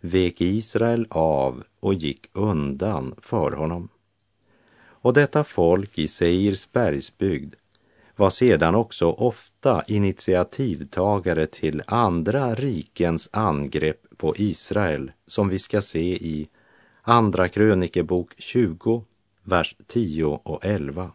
vek 0.00 0.40
Israel 0.40 1.06
av 1.10 1.64
och 1.80 1.94
gick 1.94 2.26
undan 2.32 3.14
för 3.18 3.50
honom. 3.50 3.88
Och 5.04 5.12
detta 5.12 5.44
folk 5.44 5.98
i 5.98 6.08
Seirs 6.08 6.72
bergsbygd 6.72 7.54
var 8.16 8.30
sedan 8.30 8.74
också 8.74 9.10
ofta 9.10 9.82
initiativtagare 9.86 11.46
till 11.46 11.82
andra 11.86 12.54
rikens 12.54 13.28
angrepp 13.32 14.00
på 14.16 14.34
Israel 14.36 15.12
som 15.26 15.48
vi 15.48 15.58
ska 15.58 15.82
se 15.82 16.14
i 16.14 16.48
Andra 17.02 17.48
krönikebok 17.48 18.34
20, 18.38 19.04
vers 19.42 19.76
10 19.86 20.24
och 20.24 20.64
11. 20.64 21.10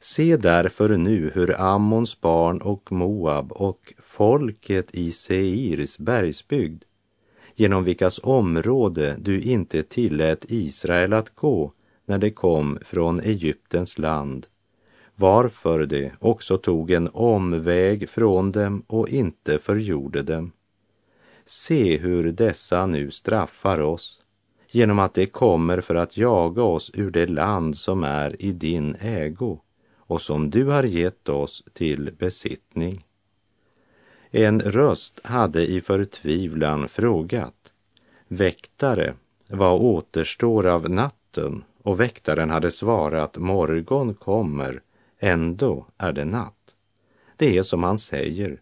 Se 0.00 0.36
därför 0.36 0.96
nu 0.96 1.30
hur 1.34 1.60
Ammons 1.60 2.20
barn 2.20 2.60
och 2.62 2.92
Moab 2.92 3.52
och 3.52 3.94
folket 3.98 4.94
i 4.94 5.12
Seirs 5.12 5.98
bergsbygd, 5.98 6.82
genom 7.54 7.84
vilkas 7.84 8.20
område 8.22 9.16
du 9.18 9.42
inte 9.42 9.82
tillät 9.82 10.44
Israel 10.48 11.12
att 11.12 11.34
gå 11.34 11.72
när 12.04 12.18
det 12.18 12.30
kom 12.30 12.78
från 12.82 13.20
Egyptens 13.20 13.98
land, 13.98 14.46
varför 15.14 15.78
det 15.86 16.12
också 16.20 16.58
tog 16.58 16.90
en 16.90 17.08
omväg 17.12 18.08
från 18.08 18.52
dem 18.52 18.84
och 18.86 19.08
inte 19.08 19.58
förgjorde 19.58 20.22
dem. 20.22 20.52
Se 21.46 21.98
hur 21.98 22.32
dessa 22.32 22.86
nu 22.86 23.10
straffar 23.10 23.80
oss 23.80 24.20
genom 24.70 24.98
att 24.98 25.14
de 25.14 25.26
kommer 25.26 25.80
för 25.80 25.94
att 25.94 26.16
jaga 26.16 26.62
oss 26.62 26.90
ur 26.94 27.10
det 27.10 27.26
land 27.26 27.76
som 27.76 28.04
är 28.04 28.42
i 28.42 28.52
din 28.52 28.96
ägo 29.00 29.60
och 29.96 30.20
som 30.20 30.50
du 30.50 30.64
har 30.64 30.82
gett 30.82 31.28
oss 31.28 31.64
till 31.72 32.12
besittning. 32.18 33.04
En 34.30 34.60
röst 34.60 35.20
hade 35.24 35.66
i 35.66 35.80
förtvivlan 35.80 36.88
frågat, 36.88 37.72
väktare, 38.28 39.14
vad 39.48 39.80
återstår 39.80 40.66
av 40.66 40.90
natten? 40.90 41.64
Och 41.84 42.00
väktaren 42.00 42.50
hade 42.50 42.70
svarat, 42.70 43.36
morgon 43.36 44.14
kommer, 44.14 44.82
ändå 45.18 45.86
är 45.98 46.12
det 46.12 46.24
natt. 46.24 46.74
Det 47.36 47.58
är 47.58 47.62
som 47.62 47.82
han 47.82 47.98
säger, 47.98 48.60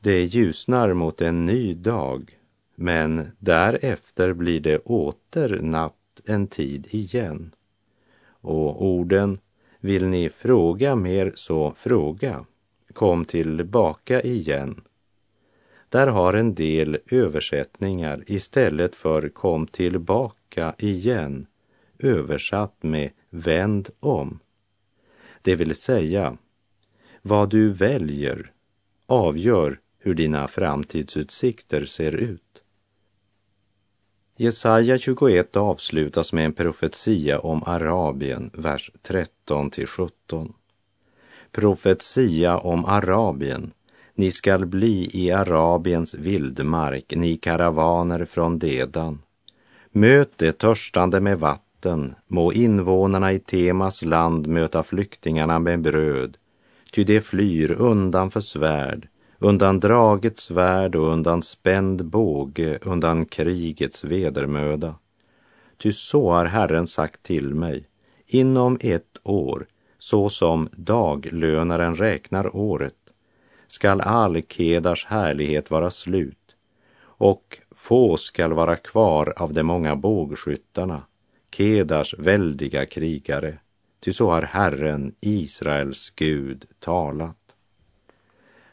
det 0.00 0.24
ljusnar 0.24 0.92
mot 0.92 1.20
en 1.20 1.46
ny 1.46 1.74
dag, 1.74 2.38
men 2.74 3.30
därefter 3.38 4.32
blir 4.32 4.60
det 4.60 4.78
åter 4.78 5.58
natt 5.62 6.20
en 6.24 6.46
tid 6.46 6.86
igen. 6.90 7.54
Och 8.40 8.86
orden 8.86 9.38
vill 9.80 10.08
ni 10.08 10.28
fråga 10.28 10.96
mer 10.96 11.32
så 11.34 11.72
fråga. 11.76 12.44
Kom 12.92 13.24
tillbaka 13.24 14.22
igen. 14.22 14.80
Där 15.88 16.06
har 16.06 16.34
en 16.34 16.54
del 16.54 16.98
översättningar 17.10 18.24
istället 18.26 18.94
för 18.94 19.28
kom 19.28 19.66
tillbaka 19.66 20.74
igen 20.78 21.46
översatt 21.98 22.82
med 22.82 23.10
vänd 23.30 23.90
om. 24.00 24.40
Det 25.42 25.54
vill 25.54 25.74
säga, 25.74 26.36
vad 27.22 27.50
du 27.50 27.68
väljer 27.68 28.52
avgör 29.06 29.80
hur 29.98 30.14
dina 30.14 30.48
framtidsutsikter 30.48 31.84
ser 31.84 32.12
ut. 32.12 32.62
Jesaja 34.36 34.98
21 34.98 35.56
avslutas 35.56 36.32
med 36.32 36.44
en 36.44 36.52
profetia 36.52 37.38
om 37.38 37.62
Arabien, 37.66 38.50
vers 38.54 38.90
13 39.02 39.70
till 39.70 39.86
17. 39.86 40.52
Profetia 41.52 42.58
om 42.58 42.84
Arabien. 42.84 43.72
Ni 44.14 44.30
skall 44.30 44.66
bli 44.66 45.10
i 45.12 45.30
Arabiens 45.30 46.14
vildmark, 46.14 47.12
ni 47.16 47.36
karavaner 47.36 48.24
från 48.24 48.58
Dedan. 48.58 49.22
Möt 49.90 50.32
det 50.36 50.58
törstande 50.58 51.20
med 51.20 51.38
vatten, 51.38 51.67
må 52.26 52.52
invånarna 52.52 53.32
i 53.32 53.38
Temas 53.38 54.02
land 54.02 54.46
möta 54.46 54.82
flyktingarna 54.82 55.58
med 55.58 55.80
bröd, 55.80 56.36
ty 56.92 57.04
de 57.04 57.20
flyr 57.20 57.72
undan 57.72 58.30
för 58.30 58.40
svärd, 58.40 59.08
undan 59.38 59.80
dragets 59.80 60.42
svärd 60.42 60.96
och 60.96 61.12
undan 61.12 61.42
spänd 61.42 62.04
båge, 62.04 62.78
undan 62.82 63.26
krigets 63.26 64.04
vedermöda. 64.04 64.94
Ty 65.78 65.92
så 65.92 66.30
har 66.30 66.44
Herren 66.44 66.86
sagt 66.86 67.22
till 67.22 67.54
mig, 67.54 67.88
inom 68.26 68.78
ett 68.80 69.18
år, 69.22 69.66
så 69.98 70.28
som 70.28 70.68
daglönaren 70.72 71.96
räknar 71.96 72.56
året, 72.56 72.94
skall 73.68 74.00
all 74.00 74.42
Kedars 74.48 75.06
härlighet 75.06 75.70
vara 75.70 75.90
slut 75.90 76.56
och 77.18 77.58
få 77.70 78.16
skall 78.16 78.52
vara 78.52 78.76
kvar 78.76 79.34
av 79.36 79.52
de 79.52 79.62
många 79.62 79.96
bågskyttarna, 79.96 81.02
Kedars 81.50 82.14
väldiga 82.18 82.86
krigare, 82.86 83.58
ty 84.00 84.12
så 84.12 84.30
har 84.30 84.42
Herren, 84.42 85.14
Israels 85.20 86.12
Gud, 86.16 86.64
talat. 86.78 87.36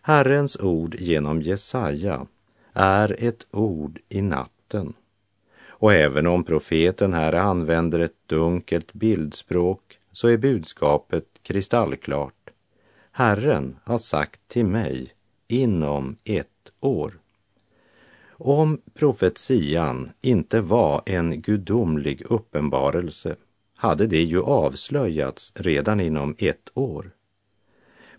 Herrens 0.02 0.58
ord 0.60 0.96
genom 0.96 1.42
Jesaja 1.42 2.28
är 2.74 3.24
ett 3.24 3.46
ord 3.52 4.00
i 4.10 4.22
natten 4.22 4.94
Och 5.68 5.94
även 5.94 6.28
om 6.28 6.44
profeten 6.44 7.14
här 7.14 7.34
använder 7.34 8.00
ett 8.00 8.28
dunkelt 8.28 8.94
bildspråk 8.94 10.00
så 10.12 10.28
är 10.28 10.38
budskapet 10.38 11.26
kristallklart. 11.42 12.50
Herren 13.12 13.80
har 13.84 13.98
sagt 13.98 14.42
till 14.48 14.66
mig 14.66 15.14
inom 15.48 16.18
ett 16.24 16.72
år. 16.80 17.20
Om 18.38 18.82
profetian 18.93 20.12
inte 20.21 20.62
var 20.62 21.02
en 21.06 21.41
gudomlig 21.41 22.21
uppenbarelse 22.21 23.36
hade 23.76 24.08
det 24.08 24.24
ju 24.24 24.41
avslöjats 24.41 25.54
redan 25.56 26.00
inom 26.00 26.36
ett 26.38 26.69
år. 26.74 27.12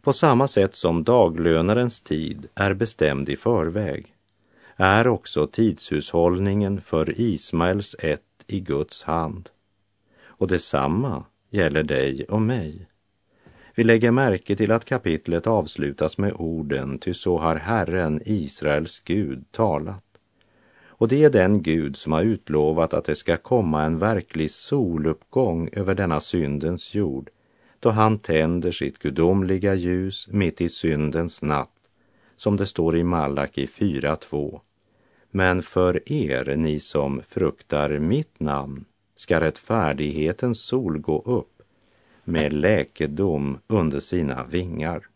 På 0.02 0.12
samma 0.12 0.48
sätt 0.48 0.74
som 0.74 1.04
daglönarens 1.04 2.00
tid 2.00 2.48
är 2.54 2.74
bestämd 2.74 3.28
i 3.28 3.36
förväg 3.36 4.14
är 4.76 5.08
också 5.08 5.46
tidshushållningen 5.46 6.80
för 6.80 7.20
Ismaels 7.20 7.96
ett 7.98 8.22
i 8.46 8.60
Guds 8.60 9.02
hand. 9.02 9.48
Och 10.24 10.48
detsamma 10.48 11.24
gäller 11.50 11.82
dig 11.82 12.24
och 12.24 12.42
mig. 12.42 12.88
Vi 13.74 13.84
lägger 13.84 14.10
märke 14.10 14.56
till 14.56 14.72
att 14.72 14.84
kapitlet 14.84 15.46
avslutas 15.46 16.18
med 16.18 16.32
orden, 16.32 16.98
ty 16.98 17.14
så 17.14 17.38
har 17.38 17.56
Herren, 17.56 18.22
Israels 18.24 19.00
Gud, 19.00 19.44
talat. 19.52 20.05
Och 20.98 21.08
det 21.08 21.24
är 21.24 21.30
den 21.30 21.62
Gud 21.62 21.96
som 21.96 22.12
har 22.12 22.22
utlovat 22.22 22.94
att 22.94 23.04
det 23.04 23.16
ska 23.16 23.36
komma 23.36 23.82
en 23.82 23.98
verklig 23.98 24.50
soluppgång 24.50 25.68
över 25.72 25.94
denna 25.94 26.20
syndens 26.20 26.94
jord, 26.94 27.30
då 27.80 27.90
han 27.90 28.18
tänder 28.18 28.70
sitt 28.70 28.98
gudomliga 28.98 29.74
ljus 29.74 30.28
mitt 30.30 30.60
i 30.60 30.68
syndens 30.68 31.42
natt, 31.42 31.70
som 32.36 32.56
det 32.56 32.66
står 32.66 32.96
i 32.96 33.04
Malaki 33.04 33.66
4.2. 33.66 34.60
Men 35.30 35.62
för 35.62 36.12
er, 36.12 36.56
ni 36.56 36.80
som 36.80 37.22
fruktar 37.28 37.98
mitt 37.98 38.40
namn, 38.40 38.84
ska 39.16 39.40
rättfärdighetens 39.40 40.60
sol 40.60 40.98
gå 40.98 41.22
upp 41.22 41.62
med 42.24 42.52
läkedom 42.52 43.58
under 43.66 44.00
sina 44.00 44.44
vingar. 44.44 45.06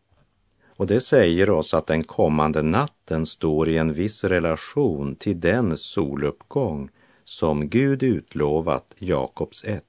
Och 0.80 0.86
det 0.86 1.00
säger 1.00 1.50
oss 1.50 1.74
att 1.74 1.86
den 1.86 2.04
kommande 2.04 2.62
natten 2.62 3.26
står 3.26 3.68
i 3.68 3.76
en 3.76 3.92
viss 3.92 4.24
relation 4.24 5.16
till 5.16 5.40
den 5.40 5.76
soluppgång 5.76 6.90
som 7.24 7.68
Gud 7.68 8.02
utlovat 8.02 8.94
Jakobs 8.98 9.64
ett 9.64 9.84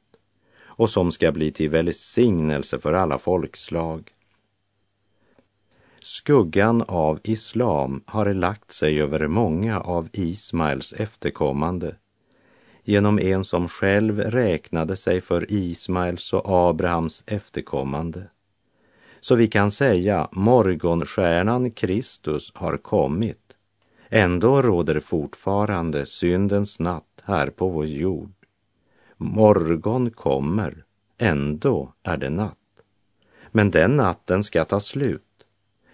och 0.64 0.90
som 0.90 1.12
ska 1.12 1.32
bli 1.32 1.52
till 1.52 1.70
välsignelse 1.70 2.80
för 2.80 2.94
alla 2.94 3.18
folkslag. 3.18 4.12
Skuggan 6.02 6.82
av 6.88 7.20
islam 7.24 8.04
har 8.06 8.34
lagt 8.34 8.72
sig 8.72 9.02
över 9.02 9.28
många 9.28 9.80
av 9.80 10.10
Ismaels 10.14 10.94
efterkommande 10.94 11.96
genom 12.84 13.20
en 13.20 13.46
som 13.46 13.68
själv 13.68 14.20
räknade 14.20 14.96
sig 14.96 15.22
för 15.22 15.52
Ismaels 15.52 16.34
och 16.34 16.70
Abrahams 16.70 17.24
efterkommande. 17.28 18.28
Så 19.22 19.36
vi 19.36 19.48
kan 19.48 19.72
säga 19.72 20.28
morgonstjärnan 20.32 21.72
Kristus 21.72 22.52
har 22.56 22.78
kommit. 22.78 23.38
Ändå 24.10 24.62
råder 24.62 25.00
fortfarande 25.00 26.06
syndens 26.06 26.80
natt 26.80 27.22
här 27.24 27.50
på 27.50 27.70
vår 27.70 27.86
jord. 27.86 28.34
Morgon 29.18 30.12
kommer, 30.12 30.84
ändå 31.18 31.94
är 32.04 32.18
det 32.18 32.30
natt. 32.30 32.58
Men 33.52 33.72
den 33.72 33.96
natten 33.96 34.44
ska 34.44 34.66
ta 34.66 34.80
slut. 34.80 35.22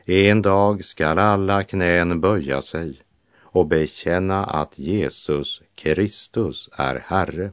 En 0.05 0.41
dag 0.41 0.83
skall 0.83 1.19
alla 1.19 1.63
knän 1.63 2.21
böja 2.21 2.61
sig 2.61 3.01
och 3.39 3.67
bekänna 3.67 4.45
att 4.45 4.79
Jesus 4.79 5.61
Kristus 5.75 6.69
är 6.73 7.03
Herre. 7.07 7.51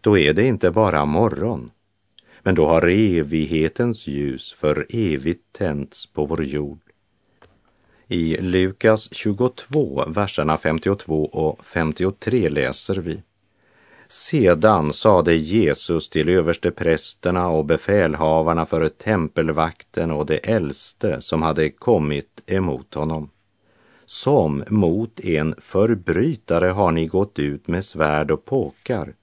Då 0.00 0.18
är 0.18 0.34
det 0.34 0.42
inte 0.42 0.70
bara 0.70 1.04
morgon, 1.04 1.70
men 2.42 2.54
då 2.54 2.66
har 2.66 2.88
evighetens 2.88 4.06
ljus 4.06 4.52
för 4.52 4.86
evigt 4.88 5.52
tänts 5.52 6.06
på 6.06 6.26
vår 6.26 6.44
jord. 6.44 6.80
I 8.08 8.36
Lukas 8.40 9.08
22, 9.14 10.04
verserna 10.08 10.56
52 10.56 11.24
och 11.24 11.64
53 11.64 12.48
läser 12.48 12.94
vi. 12.94 13.22
Sedan 14.08 14.92
sade 14.92 15.34
Jesus 15.34 16.08
till 16.08 16.28
översteprästerna 16.28 17.48
och 17.48 17.64
befälhavarna 17.64 18.66
för 18.66 18.88
tempelvakten 18.88 20.10
och 20.10 20.26
de 20.26 20.40
äldste 20.42 21.20
som 21.20 21.42
hade 21.42 21.70
kommit 21.70 22.42
emot 22.46 22.94
honom. 22.94 23.30
Som 24.06 24.64
mot 24.68 25.20
en 25.20 25.54
förbrytare 25.58 26.66
har 26.66 26.92
ni 26.92 27.06
gått 27.06 27.38
ut 27.38 27.68
med 27.68 27.84
svärd 27.84 28.30
och 28.30 28.44
påkar. 28.44 29.14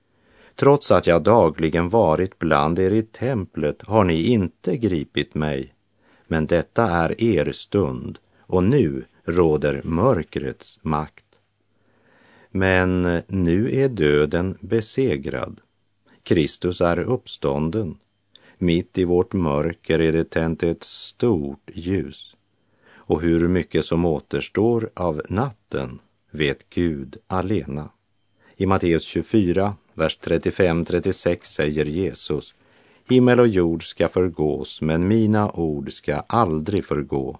Trots 0.59 0.91
att 0.91 1.07
jag 1.07 1.23
dagligen 1.23 1.89
varit 1.89 2.39
bland 2.39 2.79
er 2.79 2.91
i 2.91 3.03
templet 3.03 3.81
har 3.81 4.03
ni 4.03 4.23
inte 4.23 4.77
gripit 4.77 5.35
mig. 5.35 5.73
Men 6.27 6.47
detta 6.47 6.89
är 6.89 7.23
er 7.23 7.51
stund 7.51 8.19
och 8.39 8.63
nu 8.63 9.05
råder 9.23 9.81
mörkrets 9.83 10.79
makt. 10.81 11.25
Men 12.51 13.21
nu 13.27 13.79
är 13.79 13.89
döden 13.89 14.57
besegrad. 14.61 15.61
Kristus 16.23 16.81
är 16.81 16.99
uppstånden. 16.99 17.97
Mitt 18.57 18.97
i 18.97 19.03
vårt 19.03 19.33
mörker 19.33 19.99
är 19.99 20.11
det 20.11 20.29
tänt 20.29 20.63
ett 20.63 20.83
stort 20.83 21.69
ljus. 21.73 22.35
Och 22.93 23.21
hur 23.21 23.47
mycket 23.47 23.85
som 23.85 24.05
återstår 24.05 24.89
av 24.93 25.21
natten 25.29 25.99
vet 26.31 26.69
Gud 26.69 27.17
alena. 27.27 27.89
I 28.55 28.65
Matteus 28.65 29.03
24, 29.03 29.75
vers 29.99 30.19
35-36 30.21 31.37
säger 31.43 31.85
Jesus 31.85 32.53
Himmel 33.09 33.39
och 33.39 33.47
jord 33.47 33.83
ska 33.83 34.07
förgås, 34.07 34.81
men 34.81 35.07
mina 35.07 35.51
ord 35.51 35.93
ska 35.93 36.15
aldrig 36.15 36.85
förgå. 36.85 37.39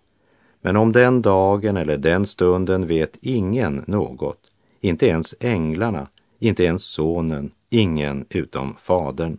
Men 0.62 0.76
om 0.76 0.92
den 0.92 1.22
dagen 1.22 1.78
eller 1.78 1.98
den 1.98 2.26
stunden 2.26 2.88
vet 2.88 3.18
ingen 3.22 3.84
något, 3.88 4.40
inte 4.82 5.08
ens 5.08 5.36
änglarna, 5.40 6.08
inte 6.40 6.64
ens 6.64 6.84
sonen, 6.84 7.52
ingen 7.70 8.26
utom 8.30 8.76
fadern. 8.80 9.38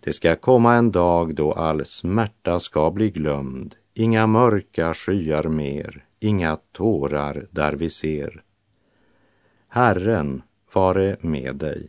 Det 0.00 0.12
ska 0.12 0.36
komma 0.36 0.74
en 0.74 0.92
dag 0.92 1.34
då 1.34 1.52
all 1.52 1.84
smärta 1.84 2.60
ska 2.60 2.90
bli 2.90 3.10
glömd, 3.10 3.74
inga 3.94 4.26
mörka 4.26 4.94
skyar 4.94 5.44
mer, 5.44 6.04
inga 6.20 6.58
tårar 6.72 7.46
där 7.50 7.72
vi 7.72 7.90
ser. 7.90 8.42
Herren 9.68 10.42
vare 10.74 11.16
med 11.20 11.56
dig. 11.56 11.88